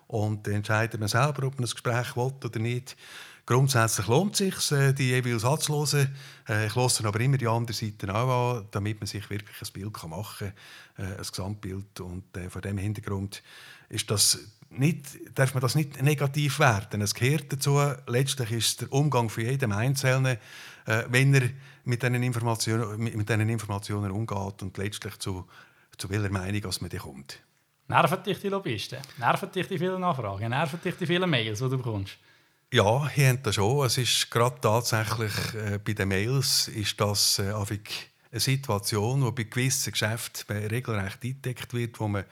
und 0.07 0.45
dann 0.45 0.55
entscheidet 0.55 0.99
man 0.99 1.09
selber, 1.09 1.47
ob 1.47 1.55
man 1.55 1.65
ein 1.67 1.71
Gespräch 1.71 2.15
will 2.15 2.33
oder 2.43 2.59
nicht. 2.59 2.97
Grundsätzlich 3.45 4.07
lohnt 4.07 4.39
es 4.39 4.69
sich, 4.69 4.71
äh, 4.71 4.93
die 4.93 5.09
jeweils 5.09 5.43
anzuhören. 5.43 6.15
Äh, 6.47 6.67
ich 6.67 6.75
höre 6.75 7.05
aber 7.05 7.19
immer 7.19 7.37
die 7.37 7.47
andere 7.47 7.73
Seite 7.73 8.13
auch 8.13 8.55
an, 8.55 8.67
damit 8.71 9.01
man 9.01 9.07
sich 9.07 9.29
wirklich 9.29 9.61
ein 9.61 9.73
Bild 9.73 10.03
machen 10.07 10.53
kann, 10.95 11.05
äh, 11.05 11.17
ein 11.17 11.27
Gesamtbild. 11.27 11.99
Und 11.99 12.23
vor 12.49 12.61
diesem 12.61 12.77
Hintergrund 12.77 13.43
ist 13.89 14.09
das 14.09 14.39
nicht, 14.69 15.37
darf 15.37 15.53
man 15.53 15.61
das 15.61 15.75
nicht 15.75 16.01
negativ 16.01 16.57
werten. 16.59 17.01
Es 17.01 17.13
gehört 17.13 17.51
dazu, 17.51 17.79
letztlich 18.07 18.51
ist 18.51 18.81
der 18.81 18.93
Umgang 18.93 19.29
für 19.29 19.43
jeden 19.43 19.71
Einzelnen, 19.71 20.37
wenn 21.09 21.33
er 21.35 21.49
mit 21.83 22.01
diesen 22.01 22.23
Informationen, 22.23 22.97
mit 22.97 23.29
diesen 23.29 23.49
Informationen 23.49 24.09
umgeht 24.09 24.63
und 24.63 24.75
letztlich 24.77 25.17
zu, 25.19 25.47
zu 25.95 26.09
welcher 26.09 26.31
Meinung 26.31 26.73
man 26.81 26.89
kommt. 26.89 27.39
Nerven 27.87 28.23
dich 28.23 28.39
die 28.39 28.49
Lobbyisten? 28.49 28.97
Nerven 29.19 29.51
dich 29.51 29.67
die 29.67 29.77
vielen 29.77 30.03
Anfragen? 30.03 30.49
Nerven 30.49 30.81
dich 30.81 30.95
die 30.95 31.05
vielen 31.05 31.29
Mails, 31.29 31.59
die 31.59 31.69
du 31.69 31.77
bekommst? 31.77 32.17
Ja, 32.73 33.07
hier 33.07 33.29
haben 33.29 33.43
das 33.43 33.53
schon. 33.53 33.85
Es 33.85 33.99
ist 33.99 34.31
gerade 34.31 34.59
tatsächlich 34.59 35.31
äh, 35.53 35.77
bei 35.77 35.93
den 35.93 36.07
Mails 36.07 36.69
ist 36.69 36.99
das 36.99 37.37
äh, 37.37 37.53
eine 37.53 38.39
Situation, 38.39 39.21
wo 39.21 39.31
bei 39.31 39.43
gewissen 39.43 39.91
Geschäften 39.91 40.57
regelrecht 40.57 41.23
eingedeckt 41.23 41.71
wird, 41.75 41.99
wo 41.99 42.07
man 42.07 42.23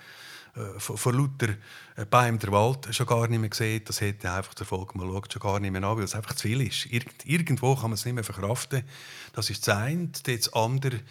äh, 0.55 0.79
vor 0.79 1.13
lauter 1.13 1.49
äh, 1.95 2.05
Bäumen 2.09 2.39
der 2.39 2.51
Wald 2.51 2.87
schon 2.89 3.05
gar 3.05 3.27
nicht 3.27 3.39
mehr 3.39 3.51
sieht. 3.53 3.87
Das 3.87 4.01
hätte 4.01 4.31
einfach 4.31 4.55
der 4.55 4.65
Folge, 4.65 4.97
man 4.97 5.09
schaut 5.09 5.31
schon 5.31 5.43
gar 5.43 5.59
nicht 5.59 5.69
mehr 5.69 5.83
an, 5.83 5.97
weil 5.97 6.05
es 6.05 6.15
einfach 6.15 6.33
zu 6.33 6.47
viel 6.47 6.61
ist. 6.61 6.87
Irgend, 6.87 7.23
irgendwo 7.23 7.75
kann 7.75 7.91
man 7.91 7.93
es 7.93 8.05
nicht 8.05 8.15
mehr 8.15 8.23
verkraften. 8.23 8.81
Das 9.33 9.47
ist 9.51 9.67
das 9.67 9.77
eine. 9.77 10.09
Das 10.23 10.51
andere 10.53 11.01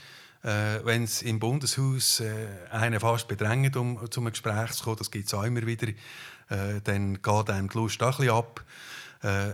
äh, 0.42 0.84
wenn 0.84 1.04
es 1.04 1.22
im 1.22 1.38
Bundeshaus 1.38 2.20
äh, 2.20 2.46
einen 2.70 2.98
fast 2.98 3.28
bedrängt, 3.28 3.76
um 3.76 4.10
zum 4.10 4.24
Gespräch 4.24 4.72
zu 4.72 4.84
kommen, 4.84 4.96
das 4.96 5.10
gibt 5.10 5.26
es 5.26 5.34
auch 5.34 5.44
immer 5.44 5.64
wieder, 5.66 5.88
äh, 6.48 6.80
dann 6.82 7.20
geht 7.20 7.50
einem 7.50 7.68
die 7.68 7.76
Lust 7.78 8.02
auch 8.02 8.18
ein 8.18 8.26
bisschen 8.26 8.34
ab. 8.34 8.64
Äh, 9.22 9.52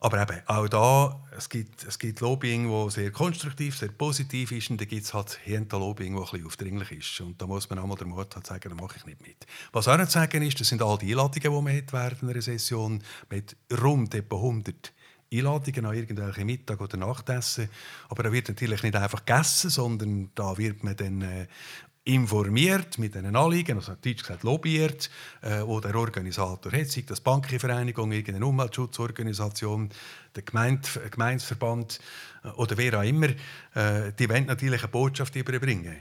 aber 0.00 0.22
eben, 0.22 0.40
auch 0.46 0.68
da, 0.68 1.20
es 1.36 1.48
gibt, 1.48 1.82
es 1.84 1.98
gibt 1.98 2.20
Lobbying, 2.20 2.70
das 2.70 2.94
sehr 2.94 3.10
konstruktiv, 3.10 3.76
sehr 3.76 3.88
positiv 3.88 4.52
ist 4.52 4.70
und 4.70 4.80
dann 4.80 4.86
gibt 4.86 5.04
es 5.04 5.12
halt 5.12 5.40
Lobbying, 5.72 6.14
das 6.14 6.26
ein 6.26 6.30
bisschen 6.30 6.46
aufdringlich 6.46 6.92
ist. 6.92 7.20
Und 7.20 7.42
da 7.42 7.46
muss 7.48 7.68
man 7.68 7.80
einmal 7.80 7.96
den 7.96 8.08
Mut 8.08 8.32
halt 8.34 8.46
sagen, 8.46 8.68
da 8.68 8.80
mache 8.80 8.96
ich 8.96 9.06
nicht 9.06 9.20
mit. 9.20 9.46
Was 9.72 9.88
auch 9.88 9.96
nicht 9.96 10.10
zu 10.10 10.18
sagen 10.20 10.42
ist, 10.42 10.60
das 10.60 10.68
sind 10.68 10.82
all 10.82 10.98
die 10.98 11.10
Einladungen, 11.10 11.42
die 11.42 11.62
man 11.62 11.76
hat 11.76 11.92
während 11.92 12.22
einer 12.22 12.40
Session 12.40 13.02
mit 13.28 13.56
rund 13.82 14.14
etwa 14.14 14.36
100 14.36 14.92
Einladungen 15.32 15.84
an 15.84 15.94
irgendwelche 15.94 16.44
Mittag- 16.44 16.80
oder 16.80 16.96
Nachtessen. 16.96 17.68
Aber 18.08 18.22
da 18.22 18.32
wird 18.32 18.48
natürlich 18.48 18.82
nicht 18.82 18.96
einfach 18.96 19.24
gegessen, 19.24 19.70
sondern 19.70 20.30
da 20.34 20.56
wird 20.56 20.84
man 20.84 20.96
dann 20.96 21.22
äh, 21.22 21.46
informiert 22.08 22.98
mit 22.98 23.14
den 23.14 23.36
Anliegen, 23.36 23.76
also 23.76 23.92
Deutsch 23.92 24.22
gesagt 24.22 24.42
lobbyiert, 24.42 25.10
äh, 25.42 25.60
wo 25.62 25.78
der 25.78 25.94
Organisator 25.94 26.72
hat, 26.72 26.88
sei 26.88 27.04
das 27.06 27.20
Bankenvereinigung, 27.20 28.10
irgendeine 28.12 28.46
Umweltschutzorganisation, 28.46 29.90
der 30.34 30.42
Gemeinde, 30.42 30.88
Gemeindeverband 31.10 32.00
äh, 32.44 32.48
oder 32.48 32.78
wer 32.78 32.98
auch 32.98 33.04
immer, 33.04 33.28
äh, 33.74 34.12
die 34.18 34.28
wollen 34.28 34.46
natürlich 34.46 34.82
eine 34.82 34.90
Botschaft 34.90 35.36
überbringen. 35.36 35.96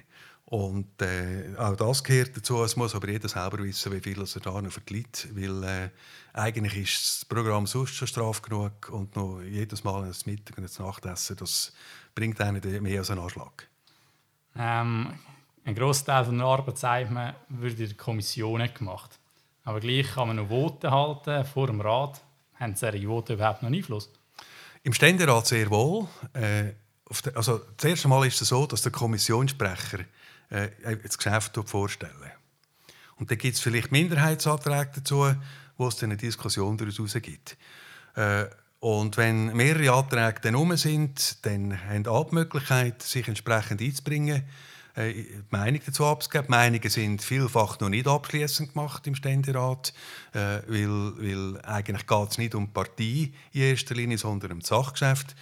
Und 0.46 1.02
äh, 1.02 1.54
auch 1.58 1.76
das 1.76 2.02
gehört 2.02 2.38
dazu. 2.38 2.64
Es 2.64 2.78
muss 2.78 2.96
aber 2.96 3.10
jeder 3.10 3.28
selber 3.28 3.58
wissen, 3.58 3.92
wie 3.92 4.00
viel 4.00 4.22
er 4.22 4.40
da 4.40 4.62
noch 4.62 4.72
verliert. 4.72 5.28
Weil 5.34 5.64
äh, 5.66 5.90
eigentlich 6.32 6.78
ist 6.78 6.96
das 6.96 7.26
Programm 7.26 7.68
sonst 7.68 7.96
schon 7.96 8.08
straf 8.08 8.42
genug 8.42 8.88
und 8.90 9.14
noch 9.18 9.42
jedes 9.42 9.84
Mal 9.84 10.06
ein 10.06 10.16
Mittag 10.26 10.58
und 10.58 10.64
ein 10.64 10.86
Nachtessen, 10.86 11.36
das 11.36 11.74
bringt 12.16 12.40
einen 12.40 12.82
mehr 12.82 13.00
als 13.00 13.12
einen 13.12 13.20
Anschlag. 13.20 13.68
Ähm, 14.56 15.12
ein 15.68 15.76
Großteil 15.76 16.24
der 16.24 16.46
Arbeit, 16.46 16.78
sagt 16.78 17.12
man, 17.12 17.36
wird 17.50 17.78
in 17.80 17.98
Kommissionen 17.98 18.74
gemacht. 18.74 19.20
Aber 19.66 19.82
gleich 19.82 20.14
kann 20.14 20.30
man 20.30 20.38
noch 20.38 20.48
Voten 20.48 20.90
halten 20.90 21.44
vor 21.44 21.68
dem 21.68 21.82
Rat. 21.82 22.22
Haben 22.58 22.76
solche 22.76 23.06
Voten 23.06 23.34
überhaupt 23.34 23.64
noch 23.64 23.70
Einfluss? 23.70 24.10
Im 24.84 24.94
Ständerat 24.94 25.46
sehr 25.46 25.70
wohl. 25.70 26.08
Äh, 26.32 26.72
also, 27.36 27.60
das 27.76 27.90
erste 27.90 28.08
Mal 28.08 28.26
ist 28.28 28.42
es 28.42 28.48
so, 28.48 28.66
dass 28.66 28.82
der 28.82 28.94
Kommissionssprecher 28.94 30.00
äh, 30.50 30.70
das 31.04 31.18
Geschäft 31.18 31.60
vorstellen. 31.66 32.32
Und 33.18 33.30
dann 33.30 33.38
gibt 33.38 33.56
es 33.56 33.60
vielleicht 33.60 33.92
Minderheitsanträge 33.92 34.92
dazu, 34.96 35.34
wo 35.76 35.88
es 35.90 35.98
dann 35.98 36.12
eine 36.12 36.18
Diskussion 36.18 36.78
daraus 36.78 37.14
gibt. 37.22 37.58
Äh, 38.16 38.46
und 38.80 39.18
wenn 39.18 39.54
mehrere 39.54 39.94
Anträge 39.94 40.40
dann 40.44 40.56
um 40.56 40.78
sind, 40.78 41.46
dann 41.46 41.78
haben 41.90 42.08
alle 42.08 42.26
die 42.30 42.36
Möglichkeit, 42.36 43.04
sich 43.04 43.28
entsprechend 43.28 43.82
einzubringen, 43.82 44.44
äh, 44.98 45.26
Meinung 45.50 45.82
dazu 45.86 46.06
abzugeben. 46.06 46.48
Die 46.48 46.52
Meinungen 46.52 46.90
sind 46.90 47.22
vielfach 47.22 47.80
noch 47.80 47.90
nicht 47.90 48.08
abschließend 48.08 48.74
gemacht 48.74 49.06
im 49.08 49.16
Ständerat, 49.16 49.94
äh, 50.34 50.60
weil, 50.68 51.14
weil 51.18 51.62
eigentlich 51.62 52.08
geht 52.08 52.32
es 52.32 52.38
nicht 52.38 52.56
um 52.56 52.74
Partei 52.74 53.32
in 53.54 53.62
erster 53.62 53.96
Linie, 53.96 54.18
sondern 54.18 54.54
um 54.54 54.60
das 54.60 54.70
Sachgeschäft. 54.70 55.36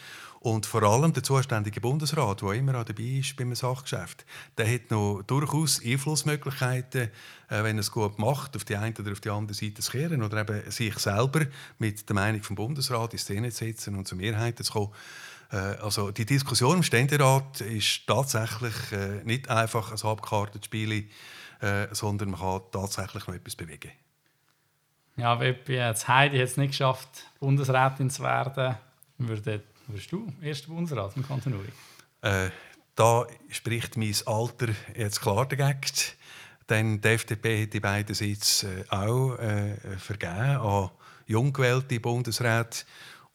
Und 0.45 0.67
vor 0.67 0.83
allem 0.83 1.11
der 1.11 1.23
zuständige 1.23 1.81
Bundesrat, 1.81 2.43
der 2.43 2.51
immer 2.51 2.79
auch 2.79 2.83
dabei 2.83 3.19
ist 3.19 3.35
beim 3.35 3.55
Sachgeschäft, 3.55 4.27
der 4.59 4.71
hat 4.71 4.91
noch 4.91 5.23
durchaus 5.23 5.83
Einflussmöglichkeiten, 5.83 7.09
äh, 7.49 7.63
wenn 7.63 7.77
er 7.77 7.79
es 7.79 7.91
gut 7.91 8.19
macht, 8.19 8.55
auf 8.55 8.63
die 8.63 8.75
eine 8.75 8.93
oder 8.99 9.13
auf 9.13 9.21
die 9.21 9.31
andere 9.31 9.55
Seite 9.55 9.81
zu 9.81 9.91
kehren 9.91 10.21
oder 10.21 10.41
eben 10.41 10.69
sich 10.69 10.99
selber 10.99 11.47
mit 11.79 12.07
der 12.07 12.13
Meinung 12.13 12.43
vom 12.43 12.55
Bundesrat 12.55 13.13
in 13.13 13.19
Szene 13.19 13.49
zu 13.49 13.65
setzen 13.65 13.95
und 13.95 14.07
zu 14.07 14.15
Mehrheiten 14.15 14.63
zu 14.63 14.73
kommen. 14.73 14.91
Äh, 15.51 15.55
also 15.55 16.11
die 16.11 16.25
Diskussion 16.25 16.77
im 16.77 16.83
Ständerat 16.83 17.61
ist 17.61 18.07
tatsächlich 18.07 18.73
äh, 18.91 19.23
nicht 19.23 19.49
einfach 19.49 19.91
ein 19.91 20.09
abgekartetes 20.09 20.65
Spiel, 20.65 21.09
sondern 21.91 22.31
man 22.31 22.39
kann 22.39 22.61
tatsächlich 22.71 23.25
noch 23.25 23.33
etwas 23.33 23.55
bewegen. 23.55 23.89
Ja, 25.15 25.39
wenn 25.39 25.55
jetzt 25.67 26.07
Heidi 26.07 26.39
es 26.41 26.57
nicht 26.57 26.71
geschafft, 26.71 27.23
Bundesrätin 27.39 28.09
zu 28.09 28.21
werden, 28.23 28.75
würde 29.17 29.63
Wirst 29.87 30.11
du 30.11 30.31
erster 30.41 30.67
Bundesrat 30.69 31.15
im 31.15 31.27
Kanton 31.27 31.53
Uri? 31.53 31.69
Äh, 32.21 32.49
da 32.95 33.27
spricht 33.49 33.97
mein 33.97 34.15
Alter 34.25 34.67
jetzt 34.95 35.21
klar 35.21 35.45
dagegen. 35.45 35.91
Denn 36.67 36.99
die 36.99 37.09
FDP 37.09 37.63
hat 37.63 37.73
die 37.73 37.79
beiden 37.79 38.15
Sitze 38.15 38.85
äh, 38.89 38.89
auch 38.89 39.35
äh, 39.37 39.75
vergeben 39.97 40.57
an 40.57 40.89
jung 41.27 41.53
gewählte 41.53 41.99
Bundesräte. 41.99 42.85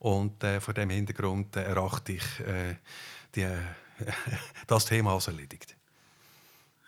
Und 0.00 0.42
äh, 0.42 0.60
vor 0.60 0.74
diesem 0.74 0.90
Hintergrund 0.90 1.56
äh, 1.56 1.62
erachte 1.62 2.12
ich 2.12 2.40
äh, 2.40 2.76
die, 3.34 3.46
das 4.66 4.86
Thema 4.86 5.14
als 5.14 5.28
erledigt. 5.28 5.76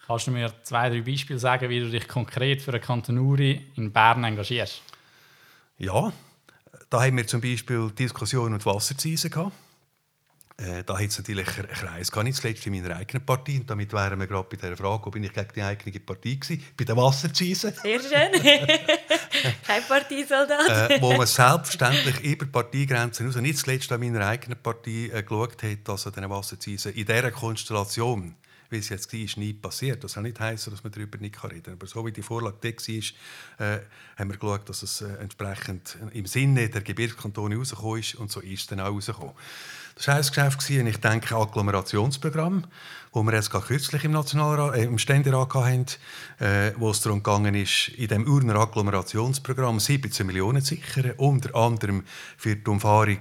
Kannst 0.07 0.27
du 0.27 0.31
mir 0.31 0.53
zwei, 0.64 0.88
drei 0.88 1.03
Beispiele 1.03 1.38
sagen, 1.38 1.68
wie 1.68 1.79
du 1.79 1.90
dich 1.90 2.09
konkret 2.09 2.61
für 2.61 2.72
eine 2.72 2.81
Kanton 2.81 3.18
Uri 3.18 3.70
in 3.77 3.92
Bern 3.92 4.25
engagierst? 4.25 4.83
Ja, 5.79 6.12
da 6.90 7.03
haben 7.03 7.16
wir 7.16 7.27
zum 7.27 7.40
Beispiel 7.40 7.90
Diskussionen 7.90 8.55
und 8.55 8.66
Wasserzeisen 8.66 9.31
gehabt. 9.31 9.53
Äh, 10.62 10.85
da 10.85 10.98
hat 10.98 11.09
es 11.09 11.18
natürlich 11.18 11.48
einen 11.59 11.68
Kreis 11.68 12.11
gehabt, 12.11 12.25
nicht 12.25 12.37
zuletzt 12.37 12.66
in 12.66 12.72
meiner 12.72 12.96
eigenen 12.96 13.25
Partei. 13.25 13.57
Und 13.57 13.68
damit 13.68 13.92
wären 13.92 14.20
wir 14.20 14.27
gerade 14.27 14.48
bei 14.48 14.68
der 14.68 14.77
Frage, 14.77 15.07
ob 15.07 15.16
ich 15.16 15.33
gegen 15.33 15.48
die 15.55 15.62
eigene 15.62 16.01
Partei 16.01 16.38
war, 16.48 16.57
bei 16.77 16.85
den 16.85 16.96
Wasserzeisen. 16.96 17.72
Sehr 17.83 18.01
schön. 18.01 18.42
Kein 19.66 19.83
Parteisoldat. 19.88 20.90
äh, 20.90 21.01
wo 21.01 21.12
man 21.14 21.27
selbstverständlich 21.27 22.20
über 22.20 22.46
Parteigrenzen 22.46 23.27
hinaus, 23.27 23.40
nicht 23.42 23.59
zuletzt 23.59 23.90
an 23.90 24.01
meiner 24.01 24.27
eigenen 24.27 24.59
Partei, 24.62 25.11
äh, 25.12 25.22
geschaut 25.22 25.62
hat, 25.62 25.88
an 25.88 25.98
diesen 26.03 26.31
Wasserzeisen 26.31 26.92
in 26.92 27.07
dieser 27.07 27.31
Konstellation 27.31 28.37
wie 28.72 28.78
es 28.78 28.88
jetzt 28.88 29.12
war, 29.12 29.42
nie 29.42 29.52
passiert. 29.52 30.02
Das 30.02 30.12
soll 30.12 30.24
nicht 30.24 30.40
heißen, 30.40 30.72
dass 30.72 30.82
man 30.82 30.92
darüber 30.92 31.18
nicht 31.18 31.42
reden 31.44 31.62
kann. 31.62 31.74
Aber 31.74 31.87
so 31.87 32.04
wie 32.04 32.12
die 32.12 32.22
Vorlage 32.22 32.56
war, 32.62 33.66
äh, 33.66 33.80
haben 34.16 34.30
wir 34.30 34.38
geschaut, 34.38 34.68
dass 34.68 34.82
es 34.82 35.02
äh, 35.02 35.14
entsprechend 35.20 35.98
im 36.12 36.26
Sinne 36.26 36.68
der 36.68 36.82
Gebirgskantone 36.82 37.56
rausgekommen 37.56 38.00
ist 38.00 38.14
und 38.16 38.30
so 38.30 38.40
ist 38.40 38.62
es 38.62 38.66
dann 38.66 38.80
auch 38.80 38.92
rausgekommen. 38.92 39.35
Das 39.94 40.08
war 40.08 40.16
ein 40.16 40.22
Geschäft 40.22 40.70
und 40.70 40.87
ich 40.87 40.96
denke 40.98 41.37
Agglomerationsprogramm, 41.37 42.64
wo 43.12 43.22
wir 43.22 43.35
jetzt 43.35 43.50
kürzlich 43.50 44.04
im, 44.04 44.12
Nationalrat, 44.12 44.76
äh, 44.76 44.85
im 44.85 44.98
Ständerat 44.98 45.52
hatten, 45.54 45.87
äh, 46.38 46.72
wo 46.78 46.90
es 46.90 47.02
darum 47.02 47.22
ging, 47.22 47.54
ist, 47.54 47.88
in 47.88 48.08
dem 48.08 48.26
Urner 48.26 48.56
Agglomerationsprogramm 48.56 49.78
17 49.78 50.26
Millionen 50.26 50.62
zu 50.62 50.74
sichern, 50.74 51.12
unter 51.18 51.54
anderem 51.54 52.04
für 52.38 52.56
die 52.56 52.70
Umfahrung 52.70 53.18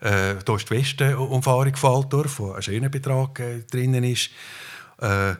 äh, 0.00 0.34
die 0.46 0.50
Ost-Westen-Umfahrung 0.52 1.74
Falldorf, 1.74 2.38
wo 2.38 2.52
ein 2.52 2.62
schöner 2.62 2.90
Betrag 2.90 3.40
äh, 3.40 3.62
drinnen 3.62 4.04
ist. 4.04 4.30
Äh, 4.98 5.34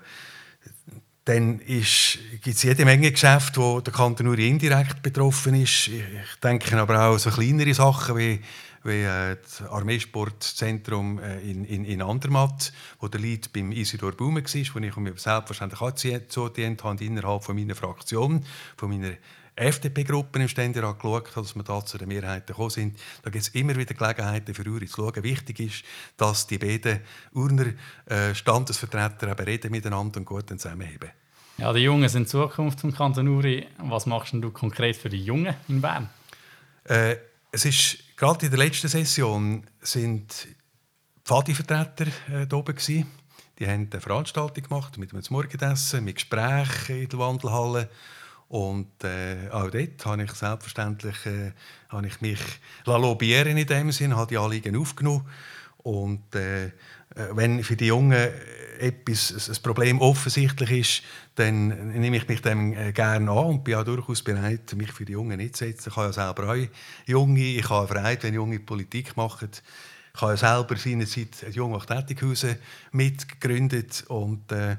dann 1.24 1.58
gibt 1.58 2.46
es 2.46 2.62
jede 2.62 2.84
Menge 2.84 3.10
Geschäfte, 3.10 3.60
wo 3.60 3.80
der 3.80 3.94
Kanton 3.94 4.26
nur 4.26 4.38
indirekt 4.38 5.02
betroffen 5.02 5.54
ist. 5.54 5.88
Ich 5.88 6.40
denke 6.42 6.78
aber 6.78 7.08
auch 7.08 7.18
so 7.18 7.30
kleinere 7.30 7.72
Sachen 7.72 8.18
wie, 8.18 8.40
wie 8.82 9.02
äh, 9.02 9.36
das 9.42 9.62
Armeesportzentrum 9.62 11.18
äh, 11.18 11.40
in, 11.40 11.64
in, 11.64 11.86
in 11.86 12.02
Andermatt, 12.02 12.74
wo 13.00 13.08
der 13.08 13.20
Lead 13.20 13.50
beim 13.54 13.72
Isidor 13.72 14.12
Baume 14.12 14.44
war, 14.44 14.74
wo 14.74 14.78
ich 14.78 14.96
mir 14.96 15.16
selbstverständlich 15.16 15.80
auch 15.80 15.94
zugedient 16.28 16.84
habe 16.84 17.02
innerhalb 17.02 17.42
von 17.42 17.56
meiner 17.56 17.74
Fraktion, 17.74 18.44
von 18.76 18.90
meiner 18.90 19.14
FDP-Gruppen 19.56 20.42
im 20.42 20.48
Ständerat 20.48 20.98
geschaut 20.98 21.36
dass 21.36 21.54
wir 21.54 21.62
da 21.62 21.84
zu 21.84 21.98
den 21.98 22.08
Mehrheiten 22.08 22.46
gekommen 22.46 22.70
sind. 22.70 22.98
Da 23.22 23.30
gibt 23.30 23.44
es 23.44 23.48
immer 23.50 23.76
wieder 23.76 23.94
Gelegenheiten 23.94 24.54
für 24.54 24.68
Uri 24.68 24.86
zu 24.86 24.96
schauen. 24.96 25.22
Wichtig 25.22 25.60
ist, 25.60 25.84
dass 26.16 26.46
die 26.46 26.58
beiden 26.58 27.00
Urner 27.32 27.72
äh, 28.06 28.34
Standesvertreter 28.34 29.30
eben 29.30 29.44
reden 29.44 29.70
miteinander 29.70 30.18
und 30.18 30.24
gut 30.24 30.48
zusammenheben. 30.48 31.10
Ja, 31.58 31.72
die 31.72 31.80
Jungen 31.80 32.08
sind 32.08 32.28
Zukunft 32.28 32.80
vom 32.80 32.92
Kanton 32.92 33.28
Uri. 33.28 33.66
Was 33.78 34.06
machst 34.06 34.32
du 34.34 34.50
konkret 34.50 34.96
für 34.96 35.08
die 35.08 35.22
Jungen 35.22 35.54
in 35.68 35.80
Bern? 35.80 36.10
Äh, 36.84 37.16
es 37.52 37.64
ist 37.64 38.16
gerade 38.16 38.46
in 38.46 38.50
der 38.50 38.58
letzten 38.58 38.88
Session 38.88 39.64
sind 39.80 40.48
Pfadi-Vertreter 41.24 42.06
äh, 42.28 42.46
da 42.46 42.56
oben 42.56 42.74
gewesen. 42.74 43.06
Die 43.58 43.66
haben 43.68 43.88
eine 43.90 44.00
Veranstaltung 44.00 44.64
gemacht 44.64 44.98
mit 44.98 45.12
einem 45.12 45.22
Morgenessen, 45.30 46.04
mit 46.04 46.16
Gesprächen 46.16 47.02
in 47.02 47.08
der 47.08 47.18
Wandelhalle. 47.20 47.88
Und 48.48 49.02
äh, 49.02 49.48
auch 49.50 49.70
dort 49.70 50.04
habe 50.06 50.24
ich 50.24 50.32
selbstverständlich 50.32 51.26
äh, 51.26 51.52
habe 51.88 52.06
ich 52.06 52.20
mich 52.20 52.40
lobbyieren 52.84 53.56
in 53.56 53.66
dem 53.66 53.90
Sinn, 53.92 54.16
habe 54.16 54.28
die 54.28 54.38
Anliegen 54.38 54.76
aufgenommen. 54.76 55.26
Und 55.78 56.34
äh, 56.34 56.66
äh, 56.66 56.70
wenn 57.32 57.62
für 57.62 57.76
die 57.76 57.86
Jungen 57.86 58.30
etwas, 58.78 59.48
ein 59.48 59.62
Problem 59.62 60.00
offensichtlich 60.00 60.70
ist, 60.70 61.02
dann 61.36 61.68
nehme 61.92 62.16
ich 62.16 62.28
mich 62.28 62.42
dem 62.42 62.72
äh, 62.72 62.92
gerne 62.92 63.30
an 63.30 63.46
und 63.46 63.64
bin 63.64 63.76
auch 63.76 63.84
durchaus 63.84 64.22
bereit, 64.22 64.72
mich 64.74 64.92
für 64.92 65.04
die 65.04 65.12
Jungen 65.12 65.40
einzusetzen. 65.40 65.90
Ich 65.90 65.96
habe 65.96 66.08
ja 66.08 66.12
selber 66.12 66.50
auch 66.50 66.68
Junge, 67.06 67.40
ich 67.40 67.68
habe 67.68 67.88
Freude, 67.88 68.22
wenn 68.22 68.34
Junge 68.34 68.60
Politik 68.60 69.16
machen. 69.16 69.50
Ich 70.14 70.20
habe 70.20 70.32
ja 70.32 70.36
selber 70.36 70.76
seinerzeit 70.76 71.44
ein 71.44 71.52
Jungwacht-Tätighaus 71.52 72.46
mitgegründet 72.92 74.04
und 74.08 74.50
äh, 74.52 74.76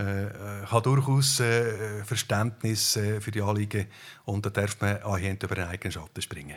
äh, 0.00 0.62
äh, 0.62 0.66
habe 0.66 0.82
durchaus 0.82 1.40
äh, 1.40 2.02
Verständnis 2.04 2.96
äh, 2.96 3.20
für 3.20 3.30
die 3.30 3.42
Anliegen 3.42 3.86
und 4.24 4.46
da 4.46 4.50
darf 4.50 4.80
man 4.80 5.02
auch 5.02 5.18
über 5.18 5.54
den 5.54 5.66
eigenen 5.66 5.92
Schatten 5.92 6.22
springen. 6.22 6.56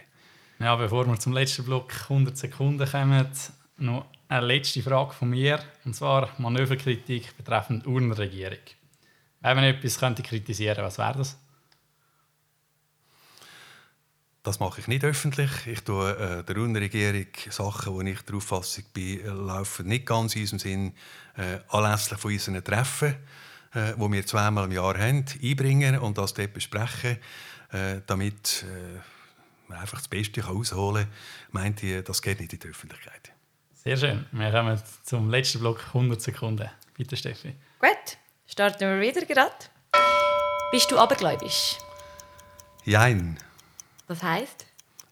Ja, 0.59 0.75
bevor 0.77 1.05
wir 1.07 1.19
zum 1.19 1.33
letzten 1.33 1.65
Block 1.65 1.91
100 2.03 2.37
Sekunden 2.37 2.89
kommen, 2.89 3.27
noch 3.77 4.05
eine 4.29 4.45
letzte 4.45 4.81
Frage 4.81 5.13
von 5.13 5.29
mir, 5.29 5.59
und 5.83 5.93
zwar 5.93 6.29
Manöverkritik 6.37 7.35
betreffend 7.35 7.85
Urnenregierung. 7.85 8.63
Wenn 9.41 9.55
man 9.57 9.65
etwas 9.65 9.99
könnte 9.99 10.23
kritisieren 10.23 10.85
was 10.85 10.97
wäre 10.97 11.17
das? 11.17 11.37
Das 14.43 14.59
mache 14.59 14.81
ich 14.81 14.87
nicht 14.89 15.05
öffentlich. 15.05 15.67
Ich 15.67 15.81
tue 15.85 16.11
äh, 16.17 16.43
der 16.43 16.57
Urnenregierung 16.57 17.27
Sachen, 17.49 17.93
wo 17.93 18.01
ich 18.01 18.21
der 18.23 18.35
Auffassung 18.35 18.83
bin, 18.93 19.25
laufen 19.25 19.87
nicht 19.87 20.05
ganz 20.05 20.35
in 20.35 20.41
unserem 20.41 20.59
Sinn 20.59 20.93
äh, 21.37 21.59
anlässlich 21.69 22.19
von 22.19 22.33
unseren 22.33 22.61
Treffen, 22.61 23.15
äh, 23.73 23.93
wo 23.95 24.11
wir 24.11 24.25
zweimal 24.25 24.65
im 24.65 24.73
Jahr 24.73 24.97
haben, 24.97 25.23
einbringen 25.41 25.97
und 25.97 26.17
das 26.17 26.33
dort 26.33 26.53
besprechen, 26.53 27.19
äh, 27.71 28.01
damit 28.05 28.65
äh, 28.67 28.99
man 29.69 29.79
einfach 29.79 29.99
das 29.99 30.09
Beste 30.09 30.45
herausholen 30.45 31.05
kann. 31.05 31.13
Meint 31.51 31.81
ihr, 31.81 32.01
das 32.01 32.21
geht 32.21 32.41
nicht 32.41 32.51
in 32.51 32.59
die 32.59 32.67
Öffentlichkeit. 32.67 33.31
Sehr 33.81 33.95
schön. 33.95 34.25
Wir 34.33 34.51
kommen 34.51 34.81
zum 35.03 35.29
letzten 35.29 35.59
Block, 35.59 35.79
100 35.87 36.21
Sekunden. 36.21 36.69
Bitte, 36.97 37.15
Steffi. 37.15 37.55
Gut, 37.79 38.17
starten 38.45 38.81
wir 38.81 38.99
wieder 38.99 39.25
gerade. 39.25 39.55
Bist 40.69 40.91
du 40.91 40.99
abergläubisch? 40.99 41.77
Jein. 42.83 43.37
Was 44.07 44.21
heisst? 44.21 44.65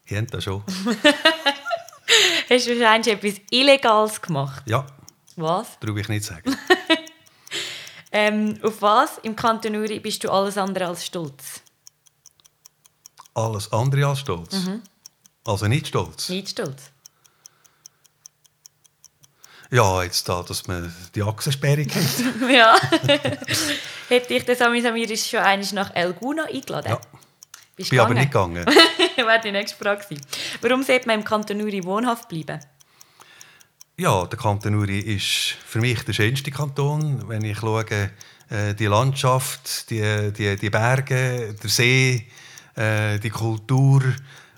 Ich 0.06 0.16
habe 0.16 0.26
das 0.26 0.44
schon. 0.44 0.62
Hast 2.50 2.66
du 2.66 2.78
wahrscheinlich 2.78 3.14
etwas 3.14 3.40
Illegales 3.50 4.20
gemacht? 4.20 4.62
Ja. 4.66 4.86
Was? 5.36 5.78
Darf 5.80 5.96
ich 5.96 6.08
nicht 6.08 6.24
sagen. 6.24 6.56
ähm, 8.12 8.58
auf 8.62 8.82
was 8.82 9.18
im 9.18 9.34
Kanton 9.34 9.76
Uri 9.76 10.00
bist 10.00 10.22
du 10.24 10.30
alles 10.30 10.58
andere 10.58 10.86
als 10.88 11.06
stolz? 11.06 11.62
Alles 13.34 13.72
andere 13.72 14.06
als 14.06 14.20
stolz? 14.20 14.52
Mhm. 14.52 14.82
Also 15.44 15.66
nicht 15.66 15.86
stolz? 15.88 16.28
Nicht 16.28 16.50
stolz. 16.50 16.92
Ja, 19.70 20.02
jetzt 20.02 20.28
da, 20.28 20.42
dass 20.42 20.66
man 20.66 20.94
die 21.14 21.22
Achsensperre 21.22 21.86
hat. 21.86 22.50
ja. 22.50 22.76
Hätte 24.08 24.34
ich 24.34 24.44
den 24.44 24.54
Sami 24.54 24.82
Samiris 24.82 25.26
schon 25.26 25.40
einmal 25.40 25.72
nach 25.72 25.94
El 25.94 26.12
Guna 26.12 26.44
eingeladen? 26.44 26.90
Ja. 26.90 27.00
Bist 27.76 27.90
bin 27.90 28.00
aber 28.00 28.14
nicht 28.14 28.30
gegangen. 28.30 28.66
Wäre 29.16 29.40
die 29.42 29.52
nächste 29.52 29.76
Frage 29.76 30.02
gewesen. 30.02 30.24
Warum 30.60 30.82
sollte 30.82 31.06
man 31.06 31.20
im 31.20 31.24
Kanton 31.24 31.60
Uri 31.60 31.84
wohnhaft 31.84 32.28
bleiben? 32.28 32.60
Ja, 33.96 34.26
der 34.26 34.38
Kanton 34.38 34.74
Uri 34.74 34.98
ist 34.98 35.56
für 35.66 35.80
mich 35.80 36.02
der 36.04 36.12
schönste 36.12 36.50
Kanton. 36.50 37.28
Wenn 37.28 37.44
ich 37.44 37.58
schaue, 37.58 38.10
äh, 38.50 38.74
die 38.74 38.86
Landschaft, 38.86 39.90
die, 39.90 40.32
die, 40.32 40.56
die 40.56 40.70
Berge, 40.70 41.54
der 41.62 41.70
See, 41.70 42.26
äh, 42.74 43.18
die 43.18 43.30
Kultur. 43.30 44.02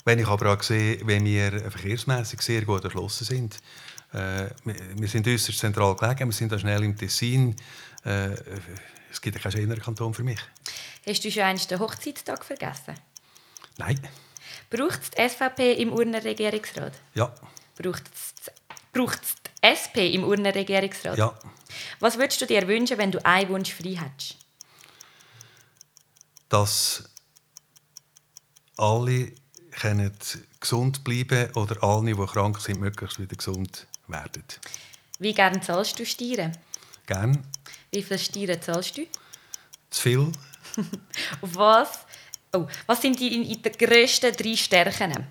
Wenn 0.04 0.18
ich 0.18 0.26
aber 0.26 0.52
auch 0.52 0.62
sehe, 0.62 0.98
wie 1.06 1.24
wir 1.24 1.70
verkehrsmäßig 1.70 2.42
sehr 2.42 2.62
gut 2.62 2.84
erschlossen 2.84 3.24
sind. 3.24 3.58
Äh, 4.12 4.50
wir 4.96 5.08
sind 5.08 5.26
äußerst 5.26 5.58
zentral 5.58 5.96
gelegen, 5.96 6.28
wir 6.28 6.32
sind 6.32 6.52
da 6.52 6.58
schnell 6.58 6.84
im 6.84 6.96
Tessin. 6.96 7.56
Äh, 8.04 8.30
es 9.10 9.20
gibt 9.20 9.40
keinen 9.40 9.52
schöneren 9.52 9.82
Kanton 9.82 10.12
für 10.12 10.24
mich. 10.24 10.40
Hast 11.06 11.24
du 11.24 11.30
schon 11.30 11.42
einmal 11.42 11.66
den 11.66 11.78
Hochzeitstag 11.78 12.44
vergessen? 12.44 12.94
Nein. 13.76 14.00
Braucht 14.70 15.00
es 15.02 15.10
die 15.10 15.28
SVP 15.28 15.72
im 15.74 15.92
Urner 15.92 16.24
Regierungsrat? 16.24 16.92
Ja. 17.14 17.34
Braucht 17.76 18.04
es 18.12 18.34
Braucht 18.94 19.24
es 19.24 19.34
die 19.34 19.66
SP 19.66 20.14
im 20.14 20.22
Urner 20.22 20.54
Regierungsrat? 20.54 21.18
Ja. 21.18 21.36
Was 21.98 22.16
würdest 22.16 22.40
du 22.40 22.46
dir 22.46 22.66
wünschen, 22.68 22.96
wenn 22.96 23.10
du 23.10 23.24
einen 23.26 23.50
Wunsch 23.50 23.74
frei 23.74 23.96
hättest? 23.96 24.36
Dass 26.48 27.10
alle 28.76 29.32
können 29.72 30.16
gesund 30.60 31.02
bleiben 31.02 31.50
oder 31.54 31.82
alle, 31.82 32.14
die 32.14 32.26
krank 32.26 32.60
sind, 32.60 32.80
möglichst 32.80 33.18
wieder 33.18 33.34
gesund 33.34 33.88
werden. 34.06 34.44
Wie 35.18 35.34
gern 35.34 35.60
zahlst 35.60 35.98
du 35.98 36.06
Stiere? 36.06 36.52
Gern. 37.06 37.44
Wie 37.90 38.02
viele 38.02 38.20
Stiere 38.20 38.60
zahlst 38.60 38.96
du? 38.96 39.06
Zu 39.90 40.00
viel. 40.00 40.32
Was? 41.40 42.06
Oh, 42.52 42.66
was 42.86 43.02
sind 43.02 43.18
die, 43.18 43.60
die 43.60 43.72
grössten 43.72 44.32
drei 44.32 44.54
Stärken? 44.54 45.26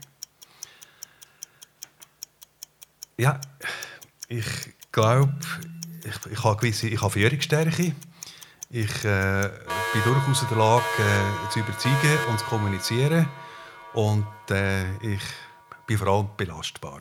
Ja, 3.17 3.39
ich 4.27 4.45
glaube, 4.91 5.34
ich, 6.03 6.32
ich 6.32 6.43
habe 6.43 6.58
gewisse 6.58 6.88
ich 6.88 7.01
habe 7.01 7.12
Führungsstärke. 7.12 7.95
Ich 8.69 9.06
äh, 9.06 9.49
bin 9.93 10.03
durchaus 10.03 10.41
in 10.41 10.47
der 10.49 10.58
Lage, 10.58 10.84
äh, 10.99 11.49
zu 11.51 11.60
überzeugen 11.60 12.17
und 12.29 12.39
zu 12.39 12.45
kommunizieren. 12.45 13.29
Und 13.93 14.25
äh, 14.49 14.95
ich 14.97 15.21
bin 15.86 15.97
vor 15.97 16.08
allem 16.08 16.29
belastbar. 16.36 16.99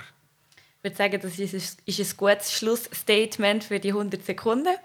Ich 0.78 0.84
würde 0.84 0.96
sagen, 0.96 1.20
das 1.20 1.38
ist 1.38 1.54
ein, 1.54 1.84
ist 1.86 2.00
ein 2.00 2.16
gutes 2.16 2.52
Schlussstatement 2.52 3.64
für 3.64 3.80
die 3.80 3.88
100 3.88 4.24
Sekunden. 4.24 4.76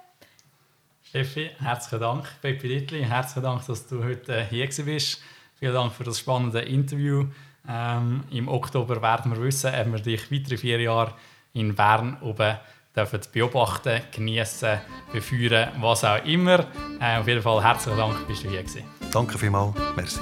Steffi, 1.09 1.49
herzlichen 1.59 2.01
Dank. 2.01 2.25
Peppi 2.41 2.67
Littli, 2.67 3.01
herzlichen 3.01 3.43
Dank, 3.43 3.65
dass 3.65 3.87
du 3.87 4.03
heute 4.03 4.39
äh, 4.39 4.45
hier 4.45 4.67
bist. 4.83 5.21
Vielen 5.55 5.73
Dank 5.73 5.93
für 5.93 6.03
das 6.03 6.19
spannende 6.19 6.59
Interview. 6.59 7.25
Ähm, 7.67 8.25
Im 8.29 8.49
Oktober 8.49 9.01
werden 9.01 9.31
wir 9.31 9.41
wissen, 9.41 9.73
ob 9.73 9.91
wir 9.93 9.99
dich 9.99 10.29
weitere 10.29 10.57
vier 10.57 10.81
Jahre 10.81 11.13
in 11.53 11.73
Bern 11.73 12.17
oben 12.21 12.57
dürfen 12.93 13.21
beobachten, 13.31 14.01
genießen, 14.11 14.79
befeuern, 15.13 15.69
was 15.79 16.03
auch 16.03 16.23
immer. 16.25 16.65
Äh, 16.99 17.19
auf 17.19 17.27
jeden 17.27 17.41
Fall 17.41 17.63
herzlichen 17.63 17.97
Dank, 17.97 18.27
bist 18.27 18.43
du 18.43 18.49
hier 18.49 18.63
gewesen. 18.63 18.83
Danke 19.13 19.37
vielmals, 19.37 19.75
merci. 19.95 20.19